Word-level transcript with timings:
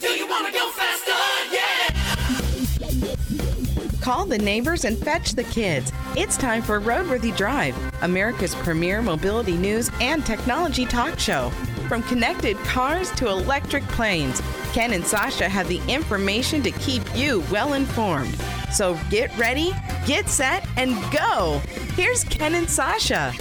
Do 0.00 0.08
you 0.08 0.28
want 0.28 0.46
to 0.46 0.52
go 0.52 0.70
faster? 0.70 1.12
Yeah. 1.52 1.90
Call 4.00 4.26
the 4.26 4.38
neighbors 4.38 4.84
and 4.84 4.96
fetch 4.96 5.32
the 5.32 5.42
kids. 5.44 5.92
It's 6.16 6.36
time 6.36 6.62
for 6.62 6.80
Roadworthy 6.80 7.36
Drive, 7.36 7.76
America's 8.02 8.54
premier 8.54 9.02
mobility 9.02 9.56
news 9.56 9.90
and 10.00 10.24
technology 10.24 10.86
talk 10.86 11.18
show. 11.18 11.50
From 11.88 12.04
connected 12.04 12.56
cars 12.58 13.10
to 13.12 13.28
electric 13.28 13.82
planes, 13.84 14.40
Ken 14.72 14.92
and 14.92 15.04
Sasha 15.04 15.48
have 15.48 15.66
the 15.66 15.80
information 15.88 16.62
to 16.62 16.70
keep 16.70 17.02
you 17.16 17.42
well 17.50 17.72
informed. 17.72 18.36
So 18.72 18.96
get 19.10 19.36
ready, 19.36 19.72
get 20.06 20.28
set, 20.28 20.64
and 20.76 20.94
go. 21.12 21.60
Here's 21.96 22.22
Ken 22.24 22.54
and 22.54 22.70
Sasha. 22.70 23.32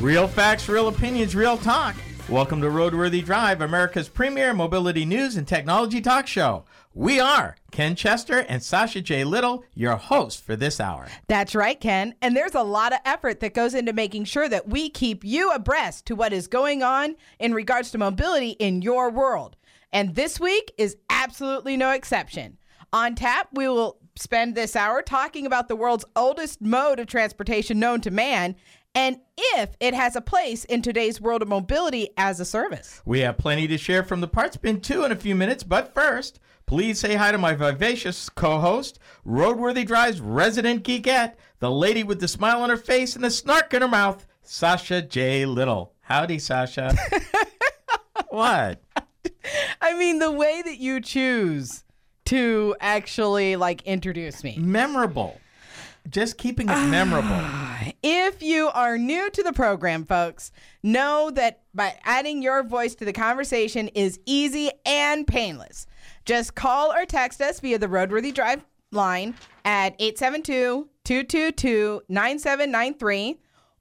Real 0.00 0.26
facts, 0.26 0.68
real 0.68 0.88
opinions, 0.88 1.36
real 1.36 1.56
talk. 1.56 1.94
Welcome 2.28 2.60
to 2.60 2.68
Roadworthy 2.68 3.24
Drive, 3.24 3.62
America's 3.62 4.10
premier 4.10 4.52
mobility 4.52 5.06
news 5.06 5.36
and 5.36 5.48
technology 5.48 6.02
talk 6.02 6.26
show. 6.26 6.64
We 6.92 7.18
are 7.18 7.56
Ken 7.70 7.96
Chester 7.96 8.40
and 8.40 8.62
Sasha 8.62 9.00
J. 9.00 9.24
Little, 9.24 9.64
your 9.72 9.96
hosts 9.96 10.38
for 10.38 10.54
this 10.54 10.78
hour. 10.78 11.08
That's 11.28 11.54
right, 11.54 11.80
Ken. 11.80 12.14
And 12.20 12.36
there's 12.36 12.54
a 12.54 12.62
lot 12.62 12.92
of 12.92 12.98
effort 13.06 13.40
that 13.40 13.54
goes 13.54 13.72
into 13.72 13.94
making 13.94 14.24
sure 14.24 14.46
that 14.46 14.68
we 14.68 14.90
keep 14.90 15.24
you 15.24 15.52
abreast 15.52 16.04
to 16.04 16.14
what 16.14 16.34
is 16.34 16.48
going 16.48 16.82
on 16.82 17.16
in 17.38 17.54
regards 17.54 17.92
to 17.92 17.98
mobility 17.98 18.50
in 18.50 18.82
your 18.82 19.08
world. 19.10 19.56
And 19.90 20.14
this 20.14 20.38
week 20.38 20.70
is 20.76 20.98
absolutely 21.08 21.78
no 21.78 21.92
exception. 21.92 22.58
On 22.92 23.14
tap, 23.14 23.48
we 23.54 23.68
will 23.68 23.96
spend 24.16 24.54
this 24.54 24.76
hour 24.76 25.00
talking 25.00 25.46
about 25.46 25.68
the 25.68 25.76
world's 25.76 26.04
oldest 26.14 26.60
mode 26.60 27.00
of 27.00 27.06
transportation 27.06 27.78
known 27.78 28.02
to 28.02 28.10
man 28.10 28.54
and 28.94 29.18
if 29.36 29.70
it 29.80 29.94
has 29.94 30.16
a 30.16 30.20
place 30.20 30.64
in 30.64 30.82
today's 30.82 31.20
world 31.20 31.42
of 31.42 31.48
mobility 31.48 32.10
as 32.16 32.40
a 32.40 32.44
service. 32.44 33.00
We 33.04 33.20
have 33.20 33.38
plenty 33.38 33.68
to 33.68 33.78
share 33.78 34.02
from 34.02 34.20
the 34.20 34.28
parts 34.28 34.56
bin 34.56 34.80
too 34.80 35.04
in 35.04 35.12
a 35.12 35.16
few 35.16 35.34
minutes, 35.34 35.62
but 35.62 35.94
first, 35.94 36.40
please 36.66 36.98
say 36.98 37.14
hi 37.14 37.32
to 37.32 37.38
my 37.38 37.54
vivacious 37.54 38.28
co-host, 38.28 38.98
Roadworthy 39.26 39.86
Drive's 39.86 40.20
resident 40.20 40.82
geekette, 40.82 41.38
the 41.60 41.70
lady 41.70 42.02
with 42.04 42.20
the 42.20 42.28
smile 42.28 42.62
on 42.62 42.70
her 42.70 42.76
face 42.76 43.14
and 43.14 43.24
the 43.24 43.30
snark 43.30 43.72
in 43.74 43.82
her 43.82 43.88
mouth, 43.88 44.26
Sasha 44.42 45.02
J. 45.02 45.44
Little. 45.46 45.92
Howdy, 46.00 46.38
Sasha. 46.38 46.96
what? 48.28 48.82
I 49.80 49.96
mean, 49.98 50.18
the 50.18 50.32
way 50.32 50.62
that 50.62 50.78
you 50.78 51.00
choose 51.00 51.84
to 52.26 52.76
actually 52.80 53.56
like 53.56 53.82
introduce 53.82 54.44
me. 54.44 54.56
Memorable. 54.58 55.40
Just 56.08 56.38
keeping 56.38 56.68
it 56.68 56.86
memorable. 56.86 57.28
Ah, 57.32 57.92
if 58.02 58.42
you 58.42 58.68
are 58.68 58.96
new 58.96 59.30
to 59.30 59.42
the 59.42 59.52
program, 59.52 60.04
folks, 60.04 60.52
know 60.82 61.30
that 61.32 61.62
by 61.74 61.94
adding 62.04 62.42
your 62.42 62.62
voice 62.62 62.94
to 62.96 63.04
the 63.04 63.12
conversation 63.12 63.88
is 63.88 64.20
easy 64.24 64.70
and 64.86 65.26
painless. 65.26 65.86
Just 66.24 66.54
call 66.54 66.92
or 66.92 67.04
text 67.04 67.40
us 67.40 67.60
via 67.60 67.78
the 67.78 67.88
Roadworthy 67.88 68.32
Drive 68.32 68.64
line 68.92 69.34
at 69.64 69.94
872 69.98 70.88
222 71.04 72.02
9793. 72.08 73.38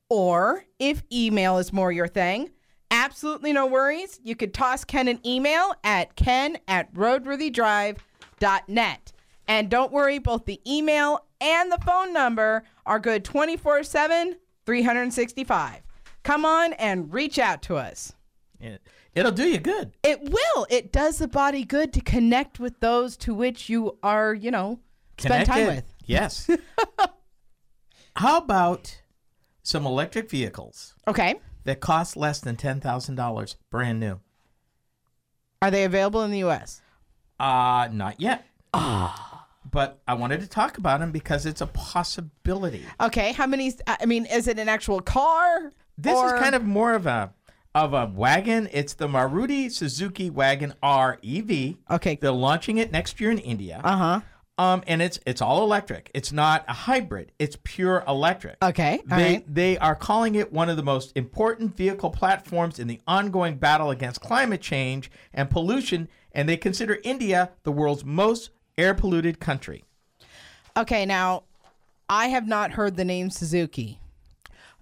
Or 0.10 0.64
if 0.80 1.04
email 1.12 1.58
is 1.58 1.74
more 1.74 1.92
your 1.92 2.08
thing, 2.08 2.52
absolutely 2.92 3.52
no 3.54 3.66
worries. 3.66 4.20
You 4.24 4.36
could 4.36 4.54
toss 4.54 4.84
Ken 4.84 5.08
an 5.08 5.20
email 5.26 5.74
at 5.84 6.16
ken 6.16 6.58
at 6.68 6.94
roadworthydrive.net. 6.94 9.14
And 9.50 9.70
don't 9.70 9.94
worry, 9.94 10.20
both 10.20 10.44
the 10.46 10.60
email 10.68 11.24
and 11.42 11.72
the 11.72 11.80
phone 11.86 12.14
number 12.14 12.64
are 12.86 13.00
good 13.00 13.24
24 13.24 13.84
7, 13.84 14.36
365. 14.66 15.82
Come 16.24 16.46
on 16.46 16.74
and 16.74 17.14
reach 17.14 17.40
out 17.40 17.62
to 17.64 17.76
us. 17.76 18.14
It, 18.60 18.82
it'll 19.14 19.32
do 19.32 19.48
you 19.48 19.60
good. 19.60 19.94
It 20.04 20.22
will. 20.24 20.68
It 20.70 20.92
does 20.92 21.20
the 21.20 21.28
body 21.28 21.64
good 21.64 21.94
to 21.94 22.02
connect 22.02 22.60
with 22.60 22.80
those 22.80 23.16
to 23.18 23.34
which 23.34 23.70
you 23.70 23.98
are, 24.04 24.34
you 24.34 24.52
know, 24.52 24.80
spend 25.18 25.46
time 25.46 25.68
with. 25.68 25.94
Yes. 26.06 26.50
How 28.16 28.38
about 28.38 29.02
some 29.64 29.86
electric 29.86 30.30
vehicles 30.30 30.96
Okay. 31.08 31.36
that 31.66 31.80
cost 31.82 32.18
less 32.18 32.40
than 32.40 32.56
$10,000 32.56 33.56
brand 33.70 34.00
new? 34.00 34.20
Are 35.62 35.70
they 35.72 35.84
available 35.84 36.24
in 36.24 36.32
the 36.32 36.40
U.S.? 36.40 36.82
Uh, 37.40 37.90
not 37.92 38.20
yet. 38.20 38.46
But 39.78 40.02
I 40.08 40.16
wanted 40.16 40.40
to 40.42 40.48
talk 40.48 40.80
about 40.80 41.02
them 41.02 41.12
because 41.12 41.46
it's 41.46 41.62
a 41.62 41.68
possibility. 41.68 42.84
Okay. 43.00 43.32
How 43.34 43.46
many? 43.46 43.72
I 43.86 44.08
mean, 44.08 44.26
is 44.26 44.48
it 44.48 44.58
an 44.58 44.68
actual 44.68 45.02
car? 45.02 45.72
This 46.00 46.16
Or- 46.18 46.34
is 46.36 46.42
kind 46.42 46.56
of 46.56 46.64
more 46.66 46.96
of 46.96 47.06
a 47.06 47.32
of 47.76 47.94
a 47.94 48.08
wagon. 48.12 48.68
It's 48.72 48.96
the 48.96 49.08
Maruti 49.08 49.72
Suzuki 49.72 50.32
Wagon 50.32 50.74
R 50.82 51.20
EV. 51.24 51.76
Okay. 51.92 52.18
They're 52.20 52.32
launching 52.32 52.80
it 52.80 52.92
next 52.92 53.22
year 53.22 53.30
in 53.30 53.38
India. 53.38 53.80
Uh 53.84 53.98
huh. 53.98 54.20
Um, 54.58 54.82
and 54.88 55.00
it's 55.00 55.20
it's 55.28 55.44
all 55.44 55.62
electric. 55.62 56.10
It's 56.16 56.32
not 56.32 56.66
a 56.68 56.74
hybrid. 56.74 57.32
It's 57.38 57.56
pure 57.64 58.04
electric. 58.08 58.58
Okay. 58.64 59.02
All 59.12 59.18
They 59.20 59.34
right. 59.34 59.54
they 59.54 59.78
are 59.78 59.94
calling 59.96 60.34
it 60.34 60.52
one 60.52 60.70
of 60.70 60.78
the 60.78 60.82
most 60.84 61.12
important 61.16 61.78
vehicle 61.78 62.10
platforms 62.10 62.80
in 62.80 62.88
the 62.88 63.00
ongoing 63.06 63.58
battle 63.58 63.92
against 63.92 64.22
climate 64.22 64.62
change 64.62 65.12
and 65.36 65.52
pollution, 65.52 66.08
and 66.32 66.50
they 66.50 66.58
consider 66.58 66.98
India 67.04 67.52
the 67.62 67.72
world's 67.72 68.04
most 68.04 68.50
air 68.78 68.94
polluted 68.94 69.40
country. 69.40 69.84
Okay. 70.76 71.06
Now, 71.06 71.44
I 72.10 72.28
have 72.28 72.48
not 72.48 72.72
heard 72.72 72.96
the 72.96 73.06
name 73.06 73.30
Suzuki. 73.30 74.00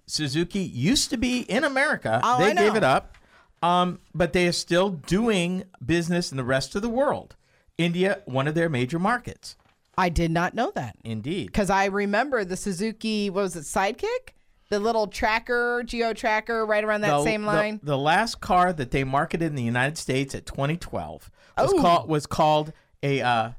Suzuki 0.06 0.60
used 0.60 1.10
to 1.10 1.16
be 1.16 1.40
in 1.40 1.64
America. 1.64 2.20
Oh, 2.22 2.38
they 2.38 2.50
I 2.52 2.54
gave 2.54 2.76
it 2.76 2.84
up. 2.84 3.16
Um, 3.62 3.98
but 4.14 4.32
they 4.32 4.46
are 4.46 4.52
still 4.52 4.90
doing 4.90 5.64
business 5.84 6.30
in 6.30 6.36
the 6.36 6.44
rest 6.44 6.76
of 6.76 6.82
the 6.82 6.88
world. 6.88 7.34
India, 7.78 8.20
one 8.26 8.46
of 8.46 8.54
their 8.54 8.68
major 8.68 8.98
markets. 8.98 9.56
I 9.98 10.08
did 10.10 10.30
not 10.30 10.54
know 10.54 10.72
that 10.74 10.96
Indeed. 11.04 11.46
because 11.46 11.70
I 11.70 11.86
remember 11.86 12.44
the 12.44 12.56
Suzuki. 12.56 13.30
What 13.30 13.42
was 13.42 13.56
it? 13.56 13.60
Sidekick. 13.64 14.34
The 14.68 14.78
little 14.78 15.06
tracker, 15.06 15.82
geo 15.86 16.12
tracker, 16.12 16.66
right 16.66 16.82
around 16.84 17.02
that 17.02 17.18
the, 17.18 17.22
same 17.24 17.44
line. 17.44 17.80
The, 17.82 17.96
last 17.96 18.40
car 18.40 18.72
that 18.72 18.90
they 18.90 19.04
marketed 19.04 19.48
in 19.48 19.54
the 19.54 19.62
United 19.62 19.96
States 19.96 20.34
at 20.34 20.44
2012 20.44 21.30
was 21.56 21.72
Oh. 21.72 21.80
called 21.80 22.08
was 22.08 22.26
called 22.26 22.72
a 23.02 23.20
uh, 23.22 23.50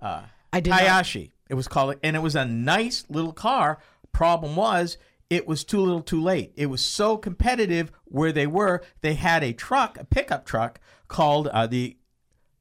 uh, 0.00 0.22
I 0.52 0.60
did 0.60 0.70
not- 0.70 0.80
Kizashi. 0.80 1.32
It 1.48 1.54
was 1.54 1.66
called, 1.68 1.96
and 2.02 2.14
it 2.14 2.20
was 2.20 2.36
a 2.36 2.44
nice 2.44 3.04
little 3.08 3.32
car. 3.32 3.78
Problem 4.12 4.54
was, 4.56 4.98
it 5.30 5.46
was 5.46 5.64
too 5.64 5.80
little, 5.80 6.02
too 6.02 6.20
late. 6.22 6.52
It 6.56 6.66
was 6.66 6.82
so 6.82 7.16
competitive 7.16 7.90
where 8.04 8.32
they 8.32 8.46
were. 8.46 8.82
They 9.00 9.14
had 9.14 9.42
a 9.42 9.52
truck, 9.54 9.98
a 9.98 10.04
pickup 10.04 10.44
truck 10.44 10.78
called 11.08 11.48
uh, 11.48 11.66
the 11.66 11.96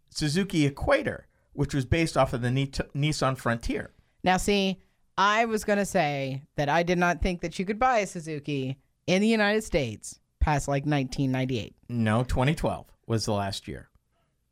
Suzuki 0.09 0.65
Equator, 0.65 1.27
which 1.53 1.73
was 1.73 1.85
based 1.85 2.17
off 2.17 2.33
of 2.33 2.41
the 2.41 2.51
Ni- 2.51 2.67
Nissan 2.67 3.37
Frontier. 3.37 3.91
Now, 4.23 4.37
see, 4.37 4.79
I 5.17 5.45
was 5.45 5.63
going 5.63 5.79
to 5.79 5.85
say 5.85 6.43
that 6.55 6.69
I 6.69 6.83
did 6.83 6.97
not 6.97 7.21
think 7.21 7.41
that 7.41 7.57
you 7.59 7.65
could 7.65 7.79
buy 7.79 7.99
a 7.99 8.07
Suzuki 8.07 8.77
in 9.05 9.21
the 9.21 9.27
United 9.27 9.63
States 9.63 10.19
past 10.39 10.67
like 10.67 10.85
1998. 10.85 11.75
No, 11.89 12.23
2012 12.23 12.85
was 13.05 13.25
the 13.25 13.33
last 13.33 13.67
year. 13.67 13.89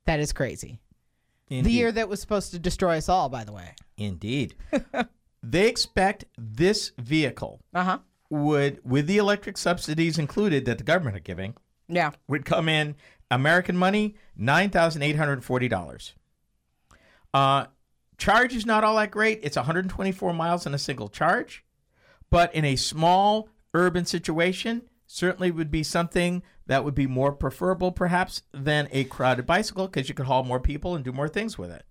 That 0.06 0.20
is 0.20 0.34
crazy. 0.34 0.80
The 1.50 1.72
year 1.72 1.92
that 1.92 2.10
was 2.10 2.20
supposed 2.20 2.52
to 2.52 2.60
destroy 2.60 2.98
us 2.98 3.08
all, 3.10 3.30
by 3.30 3.44
the 3.44 3.52
way. 3.54 3.76
Indeed. 3.98 4.56
they 5.44 5.68
expect 5.68 6.26
this 6.38 6.92
vehicle 6.98 7.60
Uh 7.74 7.84
huh. 7.84 7.98
would, 8.30 8.80
with 8.84 9.06
the 9.08 9.18
electric 9.18 9.58
subsidies 9.58 10.18
included 10.18 10.66
that 10.66 10.78
the 10.80 10.84
government 10.84 11.16
are 11.18 11.20
giving, 11.22 11.56
Yeah. 11.88 12.12
would 12.28 12.46
come 12.46 12.68
in 12.68 12.96
American 13.30 13.78
money 13.78 14.16
nine 14.36 14.70
thousand 14.72 15.04
eight 15.04 15.16
hundred 15.18 15.44
forty 15.44 15.68
dollars. 15.68 16.14
Uh, 17.34 17.66
charge 18.18 18.56
is 18.56 18.66
not 18.66 18.84
all 18.84 18.96
that 18.96 19.12
great. 19.12 19.40
It's 19.44 19.58
124 19.58 20.34
miles 20.34 20.66
in 20.66 20.74
a 20.74 20.78
single 20.78 21.10
charge, 21.10 21.64
but 22.30 22.54
in 22.56 22.64
a 22.66 22.76
small 22.76 23.50
urban 23.74 24.06
situation, 24.06 24.84
certainly 25.08 25.52
would 25.52 25.72
be 25.72 25.84
something 25.84 26.44
that 26.68 26.84
would 26.84 26.96
be 26.96 27.08
more 27.08 27.32
preferable, 27.32 27.92
perhaps, 27.92 28.42
than 28.52 28.88
a 28.92 29.04
crowded 29.06 29.46
bicycle 29.46 29.88
because 29.88 30.10
you 30.10 30.16
could 30.16 30.26
haul 30.26 30.44
more 30.44 30.60
people 30.60 30.96
and 30.96 31.06
do 31.06 31.12
more 31.12 31.28
things 31.28 31.58
with 31.58 31.72
it. 31.72 31.84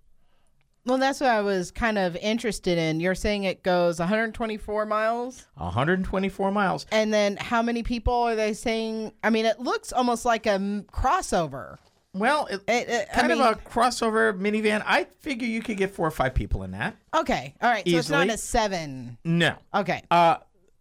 Well, 0.86 0.98
that's 0.98 1.20
what 1.20 1.30
I 1.30 1.40
was 1.40 1.70
kind 1.70 1.96
of 1.96 2.14
interested 2.16 2.76
in. 2.76 3.00
You're 3.00 3.14
saying 3.14 3.44
it 3.44 3.62
goes 3.62 3.98
124 4.00 4.84
miles, 4.84 5.46
124 5.54 6.50
miles. 6.52 6.84
and 6.92 7.12
then 7.14 7.36
how 7.38 7.62
many 7.62 7.82
people 7.82 8.12
are 8.14 8.34
they 8.36 8.52
saying? 8.52 9.12
I 9.22 9.30
mean, 9.30 9.46
it 9.46 9.58
looks 9.60 9.92
almost 9.94 10.24
like 10.26 10.46
a 10.46 10.50
m- 10.52 10.84
crossover. 10.92 11.76
Well, 12.12 12.46
it, 12.46 12.62
It- 12.68 12.88
it- 12.88 13.08
I 13.12 13.20
kind 13.20 13.28
mean- 13.28 13.40
of 13.40 13.56
a 13.56 13.60
crossover 13.60 14.38
minivan. 14.38 14.82
I 14.86 15.04
figure 15.20 15.48
you 15.48 15.62
could 15.62 15.78
get 15.78 15.90
four 15.94 16.06
or 16.06 16.10
five 16.10 16.34
people 16.34 16.62
in 16.64 16.72
that. 16.72 16.96
Okay, 17.16 17.54
all 17.62 17.70
right. 17.70 17.82
Easily. 17.86 18.02
So 18.02 18.20
it's 18.20 18.26
not 18.28 18.34
a 18.34 18.36
seven. 18.38 19.16
No. 19.24 19.56
Okay. 19.74 20.02
Uh, 20.10 20.36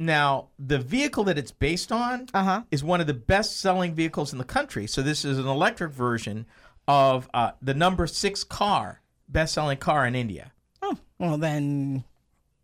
now 0.06 0.50
the 0.60 0.80
vehicle 0.80 1.24
that 1.26 1.38
it's 1.38 1.52
based 1.52 1.92
on 1.92 2.28
Uh-huh. 2.34 2.64
is 2.72 2.84
one 2.84 3.02
of 3.02 3.08
the 3.08 3.14
best-selling 3.14 3.94
vehicles 3.94 4.32
in 4.32 4.38
the 4.40 4.44
country. 4.46 4.88
So 4.88 5.02
this 5.02 5.24
is 5.26 5.38
an 5.38 5.48
electric 5.48 5.92
version 5.92 6.46
of 6.88 7.30
uh, 7.34 7.52
the 7.62 7.74
number 7.74 8.08
six 8.08 8.44
car, 8.44 9.02
best-selling 9.28 9.78
car 9.78 10.06
in 10.06 10.16
India. 10.16 10.52
Oh, 10.82 10.98
well 11.20 11.38
then, 11.38 12.04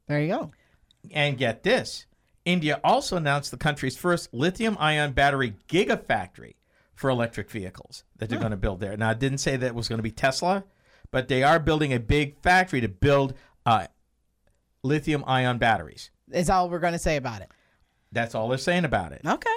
there 0.07 0.19
you 0.21 0.27
go. 0.27 0.51
And 1.11 1.37
get 1.37 1.63
this, 1.63 2.05
India 2.45 2.79
also 2.83 3.15
announced 3.17 3.51
the 3.51 3.57
country's 3.57 3.95
first 3.97 4.33
lithium-ion 4.33 5.13
battery 5.13 5.55
gigafactory 5.67 6.55
for 6.95 7.09
electric 7.09 7.49
vehicles 7.49 8.03
that 8.17 8.27
they're 8.29 8.39
going 8.39 8.51
to 8.51 8.57
build 8.57 8.81
there. 8.81 8.97
Now, 8.97 9.09
I 9.11 9.13
didn't 9.13 9.37
say 9.37 9.55
that 9.55 9.67
it 9.67 9.75
was 9.75 9.87
going 9.87 9.99
to 9.99 10.03
be 10.03 10.11
Tesla, 10.11 10.65
but 11.11 11.29
they 11.29 11.43
are 11.43 11.59
building 11.59 11.93
a 11.93 11.99
big 11.99 12.35
factory 12.41 12.81
to 12.81 12.89
build 12.89 13.33
uh, 13.65 13.87
lithium 14.83 15.23
ion 15.25 15.57
batteries. 15.57 16.11
Is 16.31 16.49
all 16.49 16.69
we're 16.69 16.79
going 16.79 16.93
to 16.93 16.99
say 16.99 17.15
about 17.15 17.41
it. 17.41 17.49
That's 18.11 18.35
all 18.35 18.47
they're 18.49 18.57
saying 18.57 18.85
about 18.85 19.11
it. 19.11 19.21
Okay. 19.25 19.49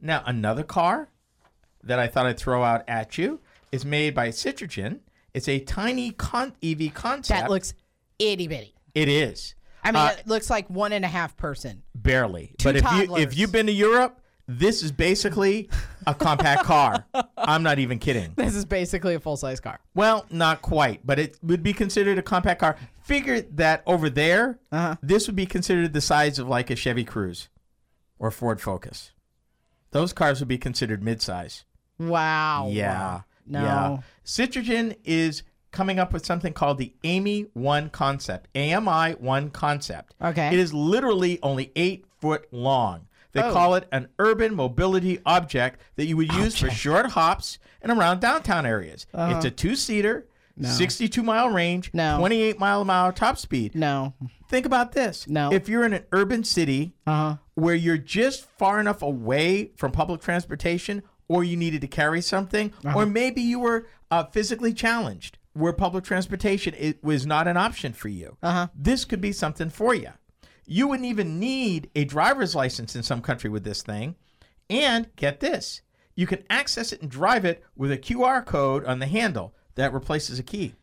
Now, 0.00 0.22
another 0.26 0.62
car 0.62 1.08
that 1.82 1.98
I 1.98 2.06
thought 2.06 2.26
I'd 2.26 2.38
throw 2.38 2.62
out 2.64 2.84
at 2.88 3.18
you 3.18 3.40
is 3.72 3.84
made 3.84 4.14
by 4.14 4.28
Citroën. 4.28 5.00
It's 5.34 5.48
a 5.48 5.60
tiny 5.60 6.10
con- 6.12 6.54
EV 6.62 6.92
concept. 6.94 7.40
That 7.40 7.50
looks 7.50 7.74
itty 8.18 8.48
bitty. 8.48 8.74
It 8.94 9.08
is. 9.08 9.54
I 9.84 9.92
mean, 9.92 10.02
Uh, 10.02 10.14
it 10.18 10.26
looks 10.26 10.50
like 10.50 10.68
one 10.68 10.92
and 10.92 11.04
a 11.04 11.08
half 11.08 11.36
person. 11.36 11.82
barely. 11.94 12.54
Two 12.58 12.68
but 12.68 12.76
if 12.76 12.84
you 12.92 13.16
if 13.16 13.36
you've 13.36 13.52
been 13.52 13.66
to 13.66 13.72
Europe, 13.72 14.20
this 14.58 14.82
is 14.82 14.90
basically 14.90 15.68
a 16.06 16.14
compact 16.14 16.64
car. 16.64 17.04
I'm 17.36 17.62
not 17.62 17.78
even 17.78 17.98
kidding. 17.98 18.32
This 18.36 18.54
is 18.56 18.64
basically 18.64 19.14
a 19.14 19.20
full 19.20 19.36
size 19.36 19.60
car. 19.60 19.78
Well, 19.94 20.26
not 20.30 20.60
quite, 20.62 21.06
but 21.06 21.18
it 21.18 21.38
would 21.42 21.62
be 21.62 21.72
considered 21.72 22.18
a 22.18 22.22
compact 22.22 22.60
car. 22.60 22.76
Figure 23.02 23.40
that 23.42 23.82
over 23.86 24.10
there, 24.10 24.58
Uh-huh. 24.72 24.96
this 25.02 25.26
would 25.26 25.36
be 25.36 25.46
considered 25.46 25.92
the 25.92 26.00
size 26.00 26.38
of 26.38 26.48
like 26.48 26.70
a 26.70 26.76
Chevy 26.76 27.04
Cruze 27.04 27.48
or 28.18 28.30
Ford 28.30 28.60
Focus. 28.60 29.12
Those 29.92 30.12
cars 30.12 30.40
would 30.40 30.48
be 30.48 30.58
considered 30.58 31.02
midsize. 31.02 31.64
Wow. 31.98 32.68
Yeah. 32.70 33.20
No. 33.46 33.62
Yeah. 33.62 33.98
Citroën 34.24 34.96
is 35.04 35.42
coming 35.72 35.98
up 35.98 36.12
with 36.12 36.24
something 36.26 36.52
called 36.52 36.78
the 36.78 36.92
AMI 37.04 37.46
1 37.54 37.90
concept. 37.90 38.48
AMI 38.56 39.12
1 39.12 39.50
concept. 39.50 40.14
Okay. 40.22 40.48
It 40.48 40.58
is 40.58 40.72
literally 40.74 41.38
only 41.42 41.70
eight 41.76 42.04
foot 42.20 42.46
long. 42.52 43.06
They 43.32 43.42
Oh. 43.42 43.52
call 43.52 43.74
it 43.74 43.86
an 43.92 44.08
urban 44.18 44.54
mobility 44.54 45.18
object 45.24 45.80
that 45.96 46.06
you 46.06 46.16
would 46.16 46.32
use 46.32 46.56
for 46.58 46.70
short 46.70 47.10
hops 47.12 47.58
and 47.82 47.92
around 47.92 48.20
downtown 48.20 48.66
areas. 48.66 49.06
It's 49.14 49.44
a 49.44 49.50
two 49.50 49.76
seater, 49.76 50.26
62 50.60 51.22
mile 51.22 51.48
range, 51.48 51.88
Uh-huh. 51.94 52.14
No. 52.14 52.18
28 52.18 52.58
mile 52.58 52.82
an 52.82 52.90
hour 52.90 53.12
top 53.12 53.38
speed. 53.38 53.74
No. 53.74 54.14
Think 54.48 54.66
about 54.66 54.92
this. 54.92 55.26
No. 55.28 55.52
If 55.52 55.68
you're 55.68 55.84
in 55.84 55.92
an 55.92 56.04
urban 56.12 56.44
city 56.44 56.94
Uh 57.06 57.10
huh. 57.12 57.36
where 57.54 57.74
you're 57.74 57.96
just 57.98 58.44
far 58.58 58.80
enough 58.80 59.00
away 59.02 59.70
from 59.76 59.92
public 59.92 60.20
transportation 60.20 61.02
or 61.28 61.44
you 61.44 61.56
needed 61.56 61.80
to 61.82 61.86
carry 61.86 62.20
something 62.20 62.72
or 62.94 63.06
maybe 63.06 63.40
you 63.40 63.58
were 63.60 63.86
uh, 64.10 64.24
physically 64.24 64.72
challenged 64.74 65.38
where 65.52 65.72
public 65.72 66.02
transportation 66.04 66.74
it 66.78 67.02
was 67.02 67.24
not 67.26 67.46
an 67.48 67.56
option 67.56 67.92
for 67.92 68.08
you 68.08 68.36
Uh-huh. 68.42 68.66
this 68.74 69.04
could 69.04 69.20
be 69.20 69.30
something 69.32 69.70
for 69.70 69.94
you 69.94 70.08
you 70.72 70.86
wouldn't 70.86 71.08
even 71.08 71.40
need 71.40 71.90
a 71.96 72.04
driver's 72.04 72.54
license 72.54 72.94
in 72.94 73.02
some 73.02 73.20
country 73.20 73.50
with 73.50 73.64
this 73.64 73.82
thing 73.82 74.14
and 74.70 75.14
get 75.16 75.40
this 75.40 75.82
you 76.14 76.26
can 76.26 76.44
access 76.48 76.92
it 76.92 77.02
and 77.02 77.10
drive 77.10 77.44
it 77.44 77.62
with 77.76 77.90
a 77.90 77.98
qr 77.98 78.46
code 78.46 78.84
on 78.84 79.00
the 79.00 79.06
handle 79.06 79.54
that 79.74 79.92
replaces 79.92 80.38
a 80.38 80.42
key 80.42 80.74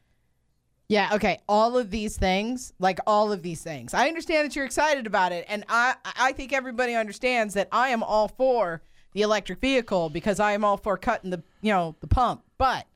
Yeah, 0.90 1.10
okay. 1.16 1.40
All 1.50 1.78
of 1.78 1.92
these 1.92 2.16
things, 2.18 2.72
like 2.80 3.00
all 3.06 3.34
of 3.34 3.42
these 3.44 3.62
things. 3.62 3.94
I 3.94 4.08
understand 4.08 4.46
that 4.46 4.56
you're 4.56 4.66
excited 4.66 5.06
about 5.06 5.34
it, 5.34 5.46
and 5.50 5.66
I 5.68 5.96
I 6.16 6.32
think 6.32 6.54
everybody 6.54 6.96
understands 6.96 7.54
that 7.56 7.68
I 7.74 7.90
am 7.90 8.04
all 8.04 8.30
for 8.30 8.82
the 9.12 9.22
electric 9.22 9.60
vehicle 9.60 10.10
because 10.10 10.40
I 10.40 10.54
am 10.54 10.64
all 10.64 10.78
for 10.78 10.98
cutting 10.98 11.30
the 11.30 11.44
you 11.62 11.74
know 11.74 11.96
the 12.00 12.08
pump. 12.08 12.44
But 12.58 12.88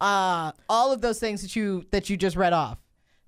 uh 0.00 0.52
all 0.68 0.90
of 0.90 1.02
those 1.02 1.20
things 1.20 1.42
that 1.42 1.54
you 1.54 1.84
that 1.90 2.08
you 2.08 2.16
just 2.16 2.36
read 2.36 2.54
off, 2.54 2.78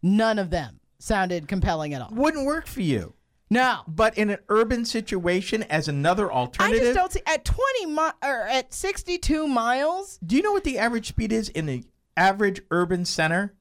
none 0.03 0.39
of 0.39 0.49
them 0.49 0.80
sounded 1.01 1.49
compelling 1.49 1.95
at 1.95 2.03
all. 2.03 2.11
wouldn't 2.13 2.47
work 2.47 2.67
for 2.67 2.81
you 2.83 3.15
No. 3.51 3.81
but 3.89 4.17
in 4.19 4.31
an 4.31 4.39
urban 4.49 4.85
situation 4.85 5.63
as 5.65 5.89
another 5.89 6.31
alternative. 6.33 6.81
I 6.83 6.85
just 6.85 6.97
don't 6.97 7.13
see 7.13 7.23
at 7.27 7.45
20 7.45 7.87
mi- 7.87 8.11
or 8.23 8.43
at 8.49 8.73
62 8.73 9.47
miles. 9.49 10.19
Do 10.25 10.37
you 10.37 10.43
know 10.43 10.53
what 10.53 10.65
the 10.65 10.79
average 10.79 11.09
speed 11.09 11.33
is 11.33 11.49
in 11.49 11.67
the 11.67 11.85
average 12.17 12.61
urban 12.71 13.05
center? 13.05 13.55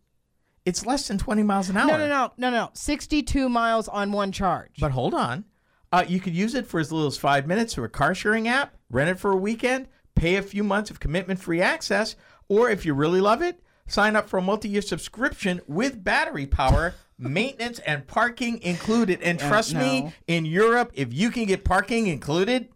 It's 0.65 0.85
less 0.85 1.07
than 1.07 1.17
20 1.17 1.41
miles 1.43 1.69
an 1.69 1.77
hour. 1.77 1.87
No, 1.87 1.97
no, 1.97 2.07
no, 2.07 2.31
no, 2.37 2.49
no. 2.51 2.69
62 2.73 3.49
miles 3.49 3.87
on 3.87 4.11
one 4.11 4.31
charge. 4.31 4.75
But 4.79 4.91
hold 4.91 5.13
on. 5.13 5.45
Uh, 5.91 6.05
you 6.07 6.19
could 6.19 6.35
use 6.35 6.53
it 6.53 6.67
for 6.67 6.79
as 6.79 6.91
little 6.91 7.07
as 7.07 7.17
five 7.17 7.47
minutes 7.47 7.73
through 7.73 7.85
a 7.85 7.89
car 7.89 8.13
sharing 8.13 8.47
app, 8.47 8.75
rent 8.91 9.09
it 9.09 9.17
for 9.19 9.31
a 9.31 9.35
weekend, 9.37 9.87
pay 10.13 10.35
a 10.35 10.41
few 10.43 10.63
months 10.63 10.91
of 10.91 10.99
commitment 10.99 11.39
free 11.39 11.61
access, 11.61 12.15
or 12.47 12.69
if 12.69 12.85
you 12.85 12.93
really 12.93 13.21
love 13.21 13.41
it, 13.41 13.59
sign 13.87 14.15
up 14.15 14.29
for 14.29 14.37
a 14.37 14.41
multi 14.41 14.69
year 14.69 14.83
subscription 14.83 15.61
with 15.65 16.03
battery 16.03 16.45
power, 16.45 16.93
maintenance, 17.19 17.79
and 17.79 18.07
parking 18.07 18.61
included. 18.63 19.21
And 19.21 19.37
trust 19.37 19.73
me, 19.75 20.01
no. 20.01 20.13
in 20.27 20.45
Europe, 20.45 20.91
if 20.93 21.13
you 21.13 21.29
can 21.29 21.45
get 21.45 21.63
parking 21.65 22.07
included, 22.07 22.69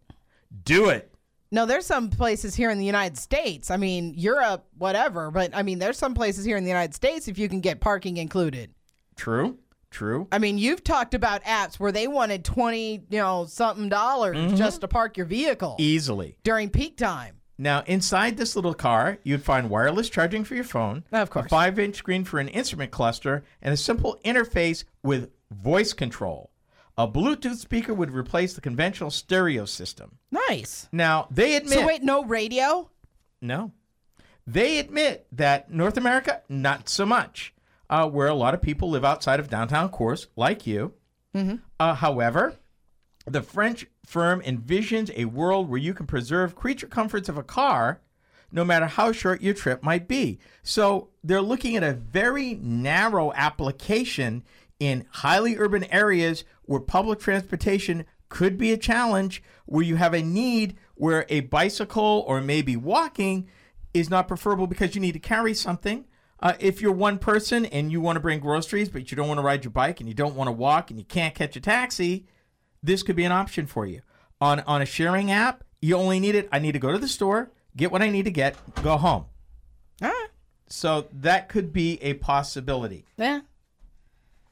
do 0.63 0.89
it. 0.89 1.09
No, 1.51 1.65
there's 1.65 1.85
some 1.85 2.09
places 2.09 2.55
here 2.55 2.69
in 2.71 2.79
the 2.79 2.85
United 2.85 3.17
States. 3.17 3.69
I 3.71 3.77
mean, 3.77 4.13
Europe, 4.17 4.65
whatever, 4.77 5.29
but 5.31 5.55
I 5.55 5.61
mean, 5.61 5.77
there's 5.79 5.97
some 5.99 6.15
places 6.15 6.45
here 6.45 6.57
in 6.57 6.63
the 6.63 6.69
United 6.69 6.95
States 6.95 7.27
if 7.27 7.37
you 7.37 7.47
can 7.47 7.61
get 7.61 7.79
parking 7.79 8.17
included. 8.17 8.73
True. 9.15 9.59
True. 9.91 10.27
I 10.31 10.39
mean, 10.39 10.57
you've 10.57 10.83
talked 10.83 11.13
about 11.13 11.43
apps 11.43 11.75
where 11.79 11.91
they 11.91 12.07
wanted 12.07 12.43
20, 12.43 13.03
you 13.11 13.19
know, 13.19 13.45
something 13.45 13.89
dollars 13.89 14.35
Mm-hmm. 14.35 14.55
just 14.55 14.81
to 14.81 14.87
park 14.87 15.15
your 15.17 15.27
vehicle 15.27 15.75
Easily. 15.77 16.35
during 16.43 16.71
peak 16.71 16.97
time. 16.97 17.35
Now, 17.57 17.83
inside 17.85 18.37
this 18.37 18.55
little 18.55 18.73
car, 18.73 19.19
you'd 19.23 19.43
find 19.43 19.69
wireless 19.69 20.09
charging 20.09 20.43
for 20.43 20.55
your 20.55 20.63
phone, 20.63 21.03
Of 21.11 21.29
course. 21.29 21.45
a 21.45 21.49
five-inch 21.49 21.95
screen 21.95 22.23
for 22.25 22.39
an 22.39 22.47
instrument 22.47 22.91
cluster, 22.91 23.43
and 23.61 23.73
a 23.73 23.77
simple 23.77 24.19
interface 24.25 24.83
with 25.03 25.29
voice 25.51 25.93
control. 25.93 26.49
A 26.97 27.07
Bluetooth 27.07 27.57
speaker 27.57 27.93
would 27.93 28.11
replace 28.11 28.53
the 28.53 28.61
conventional 28.61 29.11
stereo 29.11 29.65
system. 29.65 30.17
Nice. 30.31 30.87
Now, 30.91 31.27
they 31.31 31.55
admit 31.55 31.73
So 31.79 31.85
wait, 31.87 32.03
no 32.03 32.23
radio? 32.23 32.89
no. 33.41 33.71
They 34.45 34.77
admit 34.79 35.25
that 35.31 35.71
North 35.71 35.95
America, 35.95 36.41
not 36.49 36.89
so 36.89 37.05
much, 37.05 37.53
uh, 37.89 38.09
where 38.09 38.27
a 38.27 38.33
lot 38.33 38.53
of 38.53 38.61
people 38.61 38.89
live 38.89 39.05
outside 39.05 39.39
of 39.39 39.49
downtown 39.49 39.87
cores, 39.89 40.27
like 40.35 40.67
you. 40.67 40.93
Uh, 41.79 41.93
however, 41.95 42.55
the 43.25 43.41
French 43.41 43.85
firm 44.05 44.41
envisions 44.41 45.11
a 45.15 45.25
world 45.25 45.69
where 45.69 45.79
you 45.79 45.93
can 45.93 46.05
preserve 46.05 46.55
creature 46.55 46.87
comforts 46.87 47.29
of 47.29 47.37
a 47.37 47.43
car 47.43 48.01
no 48.53 48.63
matter 48.63 48.85
how 48.85 49.11
short 49.11 49.41
your 49.41 49.53
trip 49.53 49.81
might 49.83 50.07
be. 50.07 50.39
So 50.61 51.09
they're 51.23 51.41
looking 51.41 51.75
at 51.75 51.83
a 51.83 51.93
very 51.93 52.53
narrow 52.61 53.33
application 53.33 54.43
in 54.79 55.05
highly 55.09 55.57
urban 55.57 55.83
areas 55.85 56.45
where 56.65 56.79
public 56.79 57.19
transportation 57.19 58.05
could 58.29 58.57
be 58.57 58.71
a 58.71 58.77
challenge, 58.77 59.43
where 59.65 59.83
you 59.83 59.95
have 59.95 60.13
a 60.13 60.21
need 60.21 60.77
where 60.95 61.25
a 61.29 61.41
bicycle 61.41 62.23
or 62.27 62.41
maybe 62.41 62.75
walking 62.75 63.47
is 63.93 64.09
not 64.09 64.27
preferable 64.27 64.67
because 64.67 64.95
you 64.95 65.01
need 65.01 65.13
to 65.13 65.19
carry 65.19 65.53
something. 65.53 66.05
Uh, 66.39 66.53
if 66.59 66.81
you're 66.81 66.91
one 66.91 67.17
person 67.17 67.65
and 67.67 67.91
you 67.91 68.01
want 68.01 68.15
to 68.15 68.19
bring 68.19 68.39
groceries, 68.39 68.89
but 68.89 69.09
you 69.09 69.17
don't 69.17 69.27
want 69.27 69.39
to 69.39 69.43
ride 69.43 69.63
your 69.63 69.71
bike 69.71 69.99
and 69.99 70.09
you 70.09 70.15
don't 70.15 70.35
want 70.35 70.47
to 70.47 70.51
walk 70.51 70.89
and 70.89 70.99
you 70.99 71.05
can't 71.05 71.33
catch 71.33 71.55
a 71.55 71.61
taxi, 71.61 72.27
this 72.83 73.01
could 73.01 73.15
be 73.15 73.23
an 73.23 73.31
option 73.31 73.65
for 73.65 73.85
you. 73.85 74.01
On 74.41 74.59
on 74.61 74.81
a 74.81 74.85
sharing 74.85 75.31
app, 75.31 75.63
you 75.81 75.95
only 75.95 76.19
need 76.19 76.35
it. 76.35 76.49
I 76.51 76.59
need 76.59 76.73
to 76.73 76.79
go 76.79 76.91
to 76.91 76.97
the 76.99 77.07
store, 77.07 77.49
get 77.75 77.91
what 77.91 78.01
I 78.01 78.09
need 78.09 78.25
to 78.25 78.31
get, 78.31 78.55
go 78.83 78.97
home. 78.97 79.25
All 80.01 80.09
right. 80.09 80.27
So 80.67 81.07
that 81.13 81.49
could 81.49 81.71
be 81.71 82.01
a 82.01 82.15
possibility. 82.15 83.05
Yeah. 83.17 83.41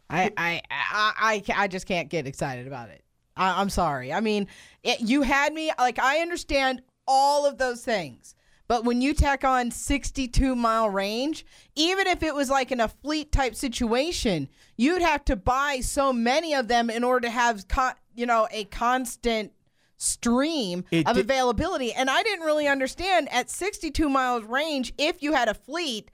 I, 0.10 0.32
I, 0.36 0.62
I, 0.70 1.14
I, 1.20 1.44
I 1.56 1.68
just 1.68 1.88
can't 1.88 2.10
get 2.10 2.28
excited 2.28 2.68
about 2.68 2.90
it. 2.90 3.04
I, 3.36 3.62
I'm 3.62 3.70
sorry. 3.70 4.12
I 4.12 4.20
mean, 4.20 4.48
it, 4.84 5.00
you 5.00 5.22
had 5.22 5.54
me, 5.54 5.72
like, 5.80 6.00
I 6.00 6.20
understand 6.20 6.82
all 7.08 7.46
of 7.46 7.58
those 7.58 7.84
things. 7.84 8.36
But 8.72 8.86
when 8.86 9.02
you 9.02 9.14
tack 9.14 9.44
on 9.44 9.70
62 9.70 10.56
mile 10.56 10.90
range, 10.90 11.46
even 11.76 12.08
if 12.08 12.24
it 12.24 12.34
was 12.34 12.50
like 12.50 12.72
in 12.72 12.80
a 12.80 12.88
fleet 12.88 13.30
type 13.30 13.54
situation, 13.54 14.48
you'd 14.78 15.02
have 15.02 15.26
to 15.26 15.36
buy 15.36 15.82
so 15.82 16.14
many 16.14 16.54
of 16.54 16.70
them 16.70 16.90
in 16.90 17.04
order 17.04 17.28
to 17.28 17.32
have, 17.32 17.68
con- 17.68 17.96
you 18.16 18.26
know, 18.26 18.48
a 18.50 18.64
constant 18.64 19.52
stream 19.98 20.86
It 20.90 21.06
of 21.06 21.18
availability. 21.18 21.92
And 21.92 22.10
I 22.10 22.24
didn't 22.24 22.46
really 22.46 22.70
understand 22.70 23.28
at 23.34 23.50
62 23.50 24.08
miles 24.08 24.46
range, 24.46 24.94
if 24.98 25.22
you 25.22 25.34
had 25.34 25.50
a 25.50 25.54
fleet, 25.54 26.10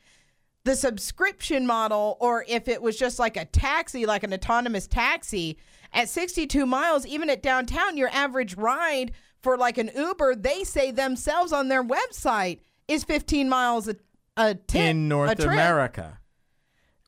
the 0.63 0.75
subscription 0.75 1.67
model 1.67 2.17
or 2.19 2.43
if 2.47 2.67
it 2.67 2.81
was 2.81 2.97
just 2.97 3.19
like 3.19 3.37
a 3.37 3.45
taxi, 3.45 4.07
like 4.07 4.23
an 4.23 4.33
autonomous 4.33 4.87
taxi 4.87 5.59
at 5.93 6.09
62 6.09 6.65
miles, 6.65 7.05
even 7.05 7.29
at 7.29 7.43
downtown, 7.43 7.97
your 7.97 8.09
average 8.09 8.57
ride 8.57 9.11
for 9.47 9.55
like 9.55 9.77
an 9.77 9.89
Uber, 9.95 10.35
they 10.35 10.65
say 10.65 10.91
themselves 10.91 11.53
on 11.53 11.69
their 11.69 11.81
website 11.81 12.59
is 12.89 13.05
15 13.05 13.47
miles 13.47 13.87
a, 13.87 13.95
a 14.35 14.55
tip, 14.55 14.81
in 14.81 15.07
North. 15.07 15.39
America. 15.39 16.19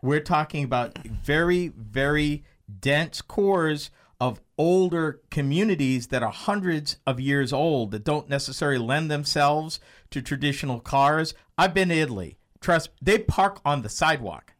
We're 0.02 0.22
talking 0.22 0.64
about 0.64 0.98
very, 1.00 1.68
very 1.68 2.46
dense 2.80 3.22
cores 3.22 3.92
of 4.22 4.40
older 4.58 5.20
communities 5.30 6.08
that 6.08 6.24
are 6.24 6.32
hundreds 6.32 6.96
of 7.06 7.20
years 7.20 7.52
old 7.52 7.92
that 7.92 8.06
don't 8.06 8.30
necessarily 8.30 8.78
lend 8.80 9.12
themselves 9.12 9.82
to 10.10 10.22
traditional 10.22 10.80
cars. 10.80 11.34
I've 11.58 11.74
been 11.74 11.90
to 11.90 11.96
Italy. 11.96 12.38
Trust, 12.62 12.92
they 13.02 13.20
park 13.20 13.60
on 13.66 13.82
the 13.82 13.90
sidewalk 13.90 14.54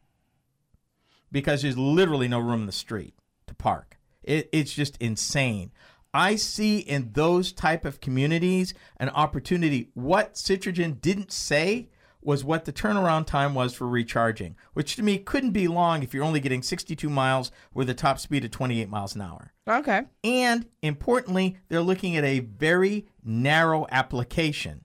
because 1.32 1.62
there's 1.62 1.78
literally 1.78 2.28
no 2.28 2.40
room 2.40 2.60
in 2.60 2.66
the 2.66 2.74
street 2.74 3.14
to 3.48 3.56
park. 3.56 3.98
It, 4.22 4.50
it's 4.52 4.74
just 4.74 4.98
insane. 4.98 5.72
I 6.14 6.36
see 6.36 6.80
in 6.80 7.12
those 7.14 7.52
type 7.52 7.86
of 7.86 8.02
communities 8.02 8.74
an 8.98 9.10
opportunity. 9.10 9.90
What 9.94 10.34
Citroën 10.34 11.00
didn't 11.02 11.32
say 11.32 11.90
was 12.22 12.44
what 12.44 12.66
the 12.66 12.74
turnaround 12.74 13.26
time 13.26 13.54
was 13.56 13.74
for 13.74 13.88
recharging, 13.88 14.56
which 14.74 14.96
to 14.96 15.04
me 15.04 15.18
couldn't 15.18 15.52
be 15.52 15.68
long 15.68 16.04
if 16.04 16.14
you're 16.14 16.24
only 16.24 16.40
getting 16.40 16.62
62 16.62 17.10
miles 17.10 17.52
with 17.74 17.90
a 17.90 17.94
top 17.94 18.20
speed 18.20 18.44
of 18.44 18.52
28 18.52 18.90
miles 18.90 19.16
an 19.16 19.22
hour. 19.22 19.54
Okay. 19.68 20.02
And 20.24 20.66
importantly, 20.82 21.58
they're 21.70 21.82
looking 21.82 22.18
at 22.18 22.26
a 22.26 22.40
very 22.40 23.08
narrow 23.24 23.88
application. 23.92 24.84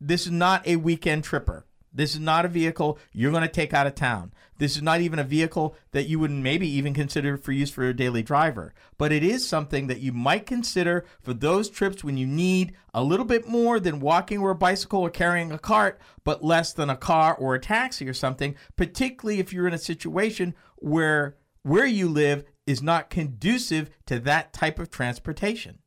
This 0.00 0.26
is 0.26 0.32
not 0.32 0.66
a 0.66 0.76
weekend 0.76 1.24
tripper. 1.24 1.64
This 1.96 2.14
is 2.14 2.20
not 2.20 2.44
a 2.44 2.48
vehicle 2.48 2.98
you're 3.12 3.30
going 3.30 3.42
to 3.42 3.48
take 3.48 3.72
out 3.72 3.86
of 3.86 3.94
town. 3.94 4.32
This 4.58 4.76
is 4.76 4.82
not 4.82 5.00
even 5.00 5.18
a 5.18 5.24
vehicle 5.24 5.74
that 5.92 6.08
you 6.08 6.18
would 6.18 6.30
maybe 6.30 6.68
even 6.68 6.92
consider 6.92 7.36
for 7.38 7.52
use 7.52 7.70
for 7.70 7.84
a 7.84 7.96
daily 7.96 8.22
driver. 8.22 8.74
But 8.98 9.12
it 9.12 9.22
is 9.22 9.48
something 9.48 9.86
that 9.86 10.00
you 10.00 10.12
might 10.12 10.46
consider 10.46 11.06
for 11.22 11.32
those 11.32 11.70
trips 11.70 12.04
when 12.04 12.18
you 12.18 12.26
need 12.26 12.74
a 12.92 13.02
little 13.02 13.24
bit 13.24 13.48
more 13.48 13.80
than 13.80 14.00
walking 14.00 14.38
or 14.38 14.50
a 14.50 14.54
bicycle 14.54 15.00
or 15.00 15.10
carrying 15.10 15.52
a 15.52 15.58
cart, 15.58 15.98
but 16.22 16.44
less 16.44 16.72
than 16.72 16.90
a 16.90 16.96
car 16.96 17.34
or 17.34 17.54
a 17.54 17.60
taxi 17.60 18.08
or 18.08 18.14
something, 18.14 18.54
particularly 18.76 19.40
if 19.40 19.52
you're 19.52 19.68
in 19.68 19.74
a 19.74 19.78
situation 19.78 20.54
where 20.76 21.36
where 21.62 21.86
you 21.86 22.08
live 22.08 22.44
is 22.66 22.80
not 22.82 23.10
conducive 23.10 23.90
to 24.06 24.20
that 24.20 24.52
type 24.52 24.78
of 24.78 24.90
transportation. 24.90 25.78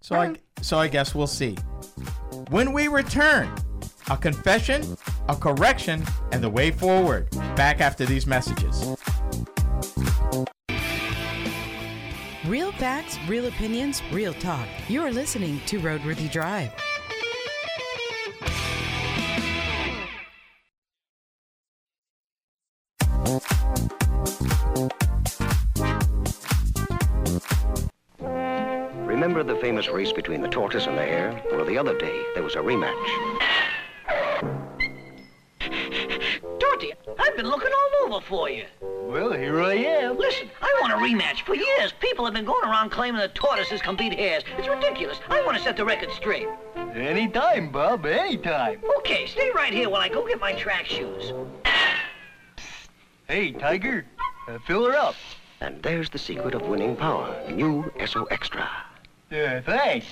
So 0.00 0.14
I 0.14 0.28
mm. 0.28 0.38
so 0.60 0.78
I 0.78 0.88
guess 0.88 1.14
we'll 1.14 1.26
see. 1.26 1.56
When 2.50 2.72
we 2.72 2.88
return, 2.88 3.52
a 4.10 4.16
confession, 4.16 4.96
a 5.28 5.36
correction, 5.36 6.04
and 6.32 6.42
the 6.42 6.50
way 6.50 6.70
forward. 6.70 7.30
Back 7.56 7.80
after 7.80 8.06
these 8.06 8.26
messages. 8.26 8.96
Real 12.46 12.72
facts, 12.72 13.18
real 13.28 13.46
opinions, 13.46 14.00
real 14.10 14.32
talk. 14.34 14.66
You're 14.88 15.12
listening 15.12 15.60
to 15.66 15.80
Roadworthy 15.80 16.30
Drive. 16.30 16.70
Remember 29.04 29.42
the 29.42 29.56
famous 29.60 29.88
race 29.88 30.12
between 30.12 30.40
the 30.40 30.48
tortoise 30.48 30.86
and 30.86 30.96
the 30.96 31.02
hare? 31.02 31.42
Well, 31.50 31.66
the 31.66 31.76
other 31.76 31.98
day, 31.98 32.22
there 32.34 32.42
was 32.42 32.54
a 32.54 32.60
rematch. 32.60 33.57
Been 37.38 37.46
looking 37.46 37.70
all 37.70 38.06
over 38.06 38.26
for 38.26 38.50
you. 38.50 38.64
Well, 38.80 39.30
here 39.30 39.62
I 39.62 39.74
am. 39.74 40.18
Listen, 40.18 40.50
I 40.60 40.76
want 40.80 40.92
a 40.92 40.96
rematch. 40.96 41.42
For 41.42 41.54
years, 41.54 41.92
people 42.00 42.24
have 42.24 42.34
been 42.34 42.44
going 42.44 42.64
around 42.64 42.90
claiming 42.90 43.20
that 43.20 43.36
tortoises 43.36 43.80
can 43.80 43.94
beat 43.94 44.12
hares. 44.12 44.42
It's 44.58 44.66
ridiculous. 44.66 45.20
I 45.28 45.40
want 45.42 45.56
to 45.56 45.62
set 45.62 45.76
the 45.76 45.84
record 45.84 46.10
straight. 46.10 46.48
Anytime, 46.96 47.70
Bob, 47.70 48.06
anytime. 48.06 48.80
Okay, 48.98 49.26
stay 49.26 49.52
right 49.54 49.72
here 49.72 49.88
while 49.88 50.00
I 50.00 50.08
go 50.08 50.26
get 50.26 50.40
my 50.40 50.52
track 50.52 50.86
shoes. 50.86 51.32
Hey, 53.28 53.52
Tiger, 53.52 54.04
uh, 54.48 54.58
fill 54.66 54.84
her 54.86 54.96
up. 54.96 55.14
And 55.60 55.80
there's 55.80 56.10
the 56.10 56.18
secret 56.18 56.56
of 56.56 56.62
winning 56.62 56.96
power. 56.96 57.40
New 57.52 57.84
Esso 58.00 58.26
Extra. 58.32 58.68
Uh, 59.30 59.60
thanks. 59.60 60.06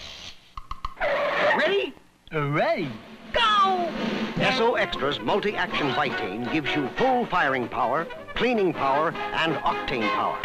Ready? 1.57 1.93
Alrighty. 2.31 2.89
Go! 3.37 3.93
Esso 4.37 4.79
Extra's 4.79 5.21
multi-action 5.21 5.91
Vitane 5.93 6.51
gives 6.53 6.75
you 6.75 6.89
full 6.97 7.27
firing 7.27 7.69
power, 7.69 8.07
cleaning 8.35 8.73
power, 8.73 9.13
and 9.35 9.55
octane 9.57 10.09
power. 10.15 10.39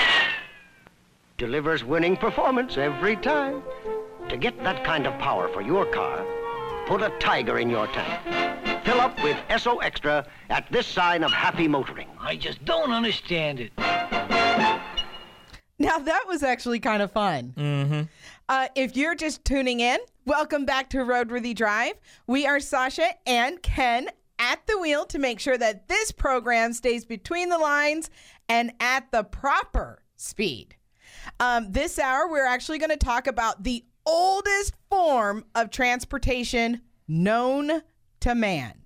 Delivers 1.37 1.83
winning 1.83 2.17
performance 2.17 2.77
every 2.77 3.15
time. 3.15 3.63
To 4.29 4.37
get 4.37 4.61
that 4.63 4.83
kind 4.83 5.07
of 5.07 5.17
power 5.19 5.47
for 5.49 5.61
your 5.61 5.85
car, 5.85 6.25
put 6.85 7.01
a 7.01 7.09
Tiger 7.19 7.59
in 7.59 7.69
your 7.69 7.87
tank. 7.87 8.85
Fill 8.85 9.01
up 9.01 9.21
with 9.23 9.37
Esso 9.49 9.81
Extra 9.83 10.25
at 10.49 10.71
this 10.71 10.87
sign 10.87 11.23
of 11.23 11.31
happy 11.31 11.67
motoring. 11.67 12.07
I 12.19 12.35
just 12.35 12.63
don't 12.65 12.91
understand 12.91 13.59
it. 13.59 13.71
Now 15.79 15.97
that 15.97 16.25
was 16.27 16.43
actually 16.43 16.79
kind 16.79 17.01
of 17.01 17.11
fun. 17.11 17.53
Mm-hmm. 17.57 18.01
Uh, 18.51 18.67
if 18.75 18.97
you're 18.97 19.15
just 19.15 19.45
tuning 19.45 19.79
in, 19.79 19.97
welcome 20.25 20.65
back 20.65 20.89
to 20.89 20.97
Roadworthy 20.97 21.55
Drive. 21.55 21.93
We 22.27 22.45
are 22.45 22.59
Sasha 22.59 23.07
and 23.25 23.63
Ken 23.63 24.09
at 24.39 24.59
the 24.67 24.77
wheel 24.77 25.05
to 25.05 25.19
make 25.19 25.39
sure 25.39 25.57
that 25.57 25.87
this 25.87 26.11
program 26.11 26.73
stays 26.73 27.05
between 27.05 27.47
the 27.47 27.57
lines 27.57 28.09
and 28.49 28.73
at 28.81 29.09
the 29.13 29.23
proper 29.23 30.03
speed. 30.17 30.75
Um, 31.39 31.71
this 31.71 31.97
hour, 31.97 32.27
we're 32.29 32.45
actually 32.45 32.77
going 32.77 32.89
to 32.89 32.97
talk 32.97 33.25
about 33.25 33.63
the 33.63 33.85
oldest 34.05 34.73
form 34.89 35.45
of 35.55 35.69
transportation 35.69 36.81
known 37.07 37.81
to 38.19 38.35
man. 38.35 38.81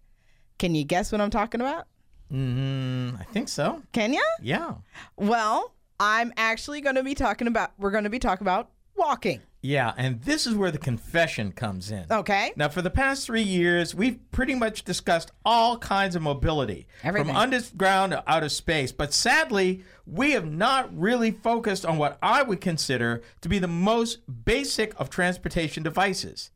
Can 0.60 0.76
you 0.76 0.84
guess 0.84 1.12
what 1.12 1.22
I'm 1.22 1.32
talking 1.32 1.62
about? 1.62 1.88
Mm, 2.32 3.20
I 3.20 3.24
think 3.24 3.50
so. 3.50 3.82
Can 3.94 4.14
you? 4.14 4.28
Yeah. 4.44 4.76
Well, 5.18 5.74
I'm 6.00 6.34
actually 6.38 6.82
going 6.82 6.98
to 6.98 7.04
be 7.04 7.16
talking 7.16 7.48
about, 7.48 7.72
we're 7.80 7.90
going 7.90 8.04
to 8.04 8.12
be 8.12 8.20
talking 8.20 8.46
about 8.46 8.70
walking. 8.96 9.42
Yeah, 9.66 9.94
and 9.98 10.22
this 10.22 10.46
is 10.46 10.54
where 10.54 10.70
the 10.70 10.78
confession 10.78 11.52
comes 11.52 11.90
in. 11.90 12.06
Okay. 12.12 12.52
Now, 12.56 12.70
for 12.70 12.84
the 12.84 12.92
past 12.92 13.26
three 13.26 13.42
years, 13.42 13.96
we've 13.96 14.20
pretty 14.32 14.54
much 14.54 14.84
discussed 14.84 15.32
all 15.44 15.78
kinds 15.80 16.16
of 16.16 16.22
mobility 16.22 16.86
Everything. 17.04 17.30
from 17.30 17.36
underground 17.36 18.12
to 18.12 18.24
outer 18.28 18.50
space. 18.50 18.92
But 18.92 19.12
sadly, 19.12 19.84
we 20.06 20.32
have 20.34 20.46
not 20.46 20.96
really 20.96 21.32
focused 21.32 21.84
on 21.84 21.98
what 21.98 22.20
I 22.22 22.44
would 22.44 22.62
consider 22.62 23.24
to 23.42 23.50
be 23.50 23.58
the 23.58 23.68
most 23.68 24.20
basic 24.46 24.94
of 25.00 25.10
transportation 25.10 25.82
devices 25.82 26.52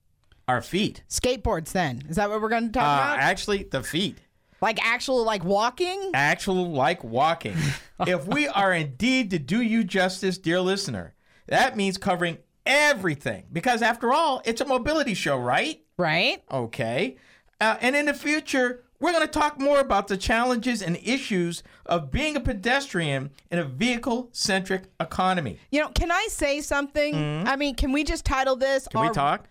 our 0.47 0.61
feet. 0.61 1.03
Skateboards, 1.09 1.71
then. 1.71 2.03
Is 2.09 2.15
that 2.17 2.29
what 2.29 2.41
we're 2.41 2.49
going 2.49 2.67
to 2.67 2.71
talk 2.71 2.83
Uh, 2.83 3.13
about? 3.13 3.19
actually, 3.19 3.63
the 3.63 3.81
feet. 3.83 4.17
like 4.61 4.83
actual, 4.85 5.23
like 5.23 5.43
walking? 5.43 6.11
Actual 6.13 6.71
like 6.71 7.03
walking. 7.03 7.55
if 8.07 8.27
we 8.27 8.47
are 8.47 8.71
indeed 8.73 9.31
to 9.31 9.39
do 9.39 9.61
you 9.61 9.83
justice, 9.83 10.37
dear 10.37 10.59
listener, 10.61 11.15
that 11.47 11.75
means 11.77 11.97
covering 11.97 12.37
everything. 12.65 13.45
Because 13.51 13.81
after 13.81 14.13
all, 14.13 14.41
it's 14.45 14.61
a 14.61 14.65
mobility 14.65 15.13
show, 15.13 15.37
right? 15.37 15.81
Right? 15.97 16.43
Okay. 16.51 17.17
Uh, 17.61 17.77
and 17.81 17.95
in 17.95 18.05
the 18.05 18.13
future, 18.13 18.83
we're 18.99 19.11
going 19.11 19.25
to 19.25 19.31
talk 19.31 19.59
more 19.59 19.79
about 19.79 20.07
the 20.07 20.17
challenges 20.17 20.81
and 20.81 20.97
issues 20.97 21.63
of 21.85 22.11
being 22.11 22.35
a 22.35 22.39
pedestrian 22.39 23.31
in 23.51 23.59
a 23.59 23.63
vehicle 23.63 24.29
centric 24.33 24.83
economy. 24.99 25.57
You 25.71 25.81
know, 25.81 25.89
can 25.89 26.11
I 26.11 26.27
say 26.29 26.61
something? 26.61 27.15
I 27.47 27.55
mean, 27.55 27.75
can 27.75 27.91
we 27.91 28.03
just 28.03 28.25
title 28.25 28.55
this 28.55 28.87
Mm-hmm. 28.87 28.97
Can 28.97 29.07
we 29.07 29.13
talk? 29.13 29.47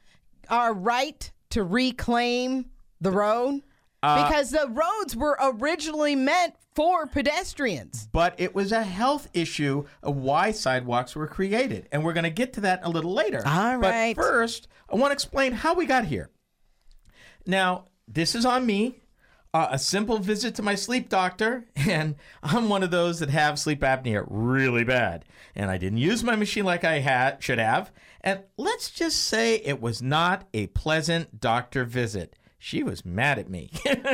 our 0.50 0.72
right 0.72 1.30
to 1.50 1.62
reclaim 1.62 2.66
the 3.00 3.10
road? 3.10 3.62
Uh, 4.02 4.28
because 4.28 4.50
the 4.50 4.69
roads 4.69 5.17
were 5.17 5.37
originally 5.40 6.14
meant 6.14 6.55
for 6.75 7.07
pedestrians. 7.07 8.09
But 8.12 8.35
it 8.38 8.55
was 8.55 8.71
a 8.71 8.85
health 8.85 9.28
issue 9.35 9.85
of 10.02 10.17
why 10.17 10.52
sidewalks 10.52 11.17
were 11.17 11.26
created. 11.26 11.88
And 11.90 12.05
we're 12.05 12.12
going 12.12 12.25
to 12.25 12.31
get 12.31 12.52
to 12.55 12.61
that 12.61 12.81
a 12.85 12.88
little 12.88 13.12
later. 13.12 13.43
All 13.45 13.76
right. 13.76 14.14
But 14.14 14.23
first, 14.23 14.69
I 14.88 14.95
want 14.95 15.11
to 15.11 15.14
explain 15.14 15.52
how 15.52 15.75
we 15.75 15.87
got 15.87 16.05
here. 16.05 16.31
Now, 17.47 17.87
this 18.07 18.35
is 18.35 18.47
on 18.47 18.64
me. 18.64 19.00
Uh, 19.55 19.69
a 19.71 19.78
simple 19.78 20.19
visit 20.19 20.55
to 20.55 20.62
my 20.62 20.75
sleep 20.75 21.09
doctor, 21.09 21.64
and 21.76 22.17
I'm 22.43 22.69
one 22.69 22.83
of 22.83 22.90
those 22.90 23.19
that 23.19 23.31
have 23.31 23.59
sleep 23.59 23.81
apnea 23.81 24.25
really 24.28 24.85
bad. 24.85 25.25
And 25.57 25.71
I 25.71 25.78
didn't 25.78 25.99
use 25.99 26.23
my 26.23 26.37
machine 26.37 26.67
like 26.67 26.85
I 26.85 26.99
had 27.00 27.43
should 27.43 27.59
have. 27.59 27.90
And 28.21 28.45
let's 28.57 28.90
just 28.90 29.23
say 29.23 29.57
it 29.57 29.81
was 29.81 30.02
not 30.02 30.47
a 30.52 30.67
pleasant 30.69 31.40
doctor 31.40 31.85
visit. 31.85 32.37
She 32.60 32.82
was 32.82 33.04
mad 33.04 33.38
at 33.38 33.48
me, 33.48 33.70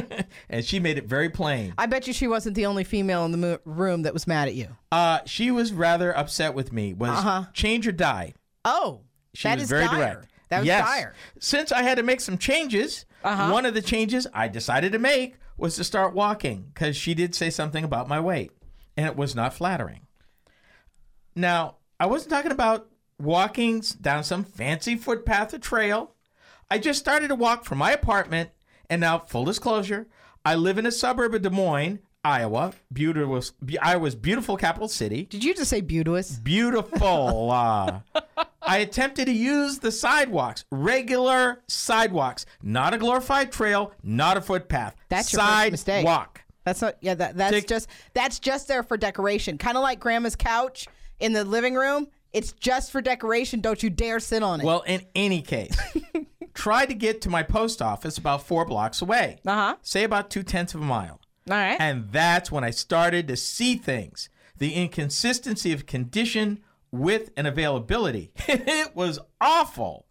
and 0.51 0.65
she 0.65 0.79
made 0.79 0.99
it 0.99 1.07
very 1.07 1.31
plain. 1.31 1.73
I 1.79 1.87
bet 1.87 2.07
you 2.07 2.13
she 2.13 2.29
wasn't 2.29 2.55
the 2.57 2.67
only 2.67 2.85
female 2.85 3.25
in 3.25 3.33
the 3.33 3.39
mo- 3.39 3.59
room 3.65 4.03
that 4.03 4.13
was 4.13 4.27
mad 4.27 4.49
at 4.49 4.55
you. 4.55 4.69
Uh, 4.93 5.21
she 5.25 5.51
was 5.51 5.73
rather 5.73 6.15
upset 6.17 6.53
with 6.55 6.71
me. 6.73 6.93
Was 6.93 7.11
Uh-huh. 7.11 7.45
change 7.55 7.87
or 7.89 7.93
die. 7.93 8.35
Oh, 8.65 9.01
She 9.33 9.49
that 9.49 9.55
was 9.55 9.65
is 9.65 9.71
very 9.71 9.87
dire. 9.87 9.97
direct. 9.97 10.27
That 10.51 10.59
was 10.59 10.67
yes. 10.67 10.87
dire. 10.87 11.15
Since 11.41 11.73
I 11.73 11.83
had 11.83 11.97
to 11.97 12.03
make 12.03 12.21
some 12.21 12.37
changes, 12.37 13.07
Uh-huh. 13.25 13.51
one 13.51 13.65
of 13.65 13.73
the 13.73 13.81
changes 13.83 14.27
I 14.35 14.49
decided 14.49 14.93
to 14.93 14.99
make 14.99 15.37
was 15.57 15.77
to 15.77 15.85
start 15.85 16.15
walking 16.15 16.67
because 16.75 16.97
she 16.97 17.15
did 17.15 17.35
say 17.35 17.49
something 17.49 17.83
about 17.83 18.09
my 18.09 18.21
weight, 18.21 18.51
and 18.97 19.07
it 19.07 19.17
was 19.17 19.35
not 19.35 19.55
flattering. 19.55 20.07
Now, 21.35 21.77
I 21.99 22.07
wasn't 22.07 22.31
talking 22.33 22.53
about 22.53 22.89
walking 23.19 23.81
down 24.01 24.25
some 24.25 24.45
fancy 24.45 24.97
footpath 24.97 25.55
or 25.55 25.59
trail. 25.59 26.14
I 26.71 26.79
just 26.79 26.99
started 26.99 27.29
to 27.29 27.35
walk 27.35 27.65
from 27.65 27.79
my 27.79 27.93
apartment, 27.93 28.51
and 28.91 29.01
now, 29.01 29.19
full 29.21 29.45
disclosure, 29.45 30.07
I 30.45 30.55
live 30.55 30.79
in 30.79 30.87
a 30.87 30.93
suburb 30.93 31.35
of 31.35 31.43
Des 31.43 31.51
Moines, 31.51 32.01
Iowa. 32.25 32.73
Beautiful, 32.93 33.43
be- 33.65 33.79
Iowa's 33.79 34.15
beautiful 34.15 34.57
capital 34.57 34.89
city 34.89 35.25
Did 35.25 35.45
you 35.45 35.55
just 35.55 35.71
say 35.71 35.81
beauteous? 35.83 36.33
beautiful. 36.39 37.51
Uh, 37.51 38.01
I 38.63 38.79
attempted 38.79 39.27
to 39.27 39.33
use 39.33 39.79
the 39.79 39.93
sidewalks, 39.93 40.65
regular 40.71 41.63
sidewalks, 41.69 42.47
not 42.63 42.95
a 42.95 42.99
glorified 42.99 43.53
trail, 43.53 43.93
not 44.03 44.37
a 44.39 44.41
footpath. 44.41 44.97
That's 45.11 45.33
your 45.33 45.43
first 45.43 45.71
mistake. 45.71 46.07
Sidewalk. 46.07 46.41
That's 46.65 46.81
not. 46.81 46.97
Yeah, 47.03 47.15
that, 47.15 47.37
that's 47.37 47.65
just 47.65 47.89
that's 48.15 48.39
just 48.39 48.69
there 48.69 48.83
for 48.83 48.97
decoration. 48.97 49.59
Kind 49.59 49.77
of 49.77 49.83
like 49.83 50.01
Grandma's 50.01 50.35
couch 50.35 50.89
in 51.21 51.35
the 51.35 51.45
living 51.45 51.75
room. 51.75 52.09
It's 52.33 52.53
just 52.53 52.91
for 52.91 53.03
decoration. 53.03 53.61
Don't 53.61 53.83
you 53.83 53.91
dare 53.91 54.19
sit 54.19 54.43
on 54.43 54.61
it. 54.61 54.65
Well, 54.65 54.81
in 54.81 55.03
any 55.15 55.43
case, 55.43 55.79
try 56.55 56.87
to 56.87 56.95
get 56.95 57.21
to 57.23 57.29
my 57.31 57.43
post 57.43 57.83
office 57.83 58.17
about 58.17 58.47
four 58.47 58.65
blocks 58.65 59.03
away. 59.03 59.41
Uh-huh. 59.47 59.77
Say 59.83 60.05
about 60.05 60.31
two 60.31 60.43
tenths 60.43 60.75
of 60.75 60.81
a 60.81 60.85
mile. 60.85 61.21
All 61.51 61.57
right. 61.57 61.77
And 61.79 62.11
that's 62.11 62.51
when 62.51 62.65
I 62.65 62.71
started 62.71 63.29
to 63.29 63.37
see 63.37 63.77
things 63.77 64.29
the 64.57 64.73
inconsistency 64.75 65.73
of 65.73 65.85
condition, 65.85 66.61
width, 66.93 67.31
and 67.37 67.47
availability. 67.47 68.31
it 68.49 68.95
was 68.95 69.19
awful. 69.41 70.07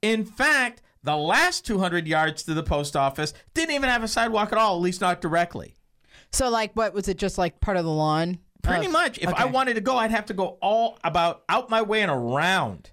In 0.00 0.24
fact, 0.24 0.80
the 1.02 1.16
last 1.16 1.66
200 1.66 2.06
yards 2.06 2.44
to 2.44 2.54
the 2.54 2.62
post 2.62 2.94
office 2.96 3.34
didn't 3.52 3.74
even 3.74 3.88
have 3.90 4.04
a 4.04 4.08
sidewalk 4.08 4.52
at 4.52 4.58
all, 4.58 4.76
at 4.76 4.80
least 4.82 5.00
not 5.00 5.20
directly. 5.20 5.74
so, 6.30 6.48
like, 6.48 6.70
what 6.74 6.94
was 6.94 7.08
it? 7.08 7.16
Just 7.18 7.36
like 7.36 7.60
part 7.60 7.76
of 7.76 7.84
the 7.84 7.90
lawn? 7.90 8.38
Pretty 8.62 8.86
Oh, 8.86 8.90
much. 8.90 9.18
If 9.18 9.32
I 9.34 9.46
wanted 9.46 9.74
to 9.74 9.80
go, 9.80 9.96
I'd 9.96 10.10
have 10.12 10.26
to 10.26 10.34
go 10.34 10.58
all 10.62 10.98
about 11.02 11.42
out 11.48 11.68
my 11.70 11.82
way 11.82 12.02
and 12.02 12.10
around. 12.10 12.90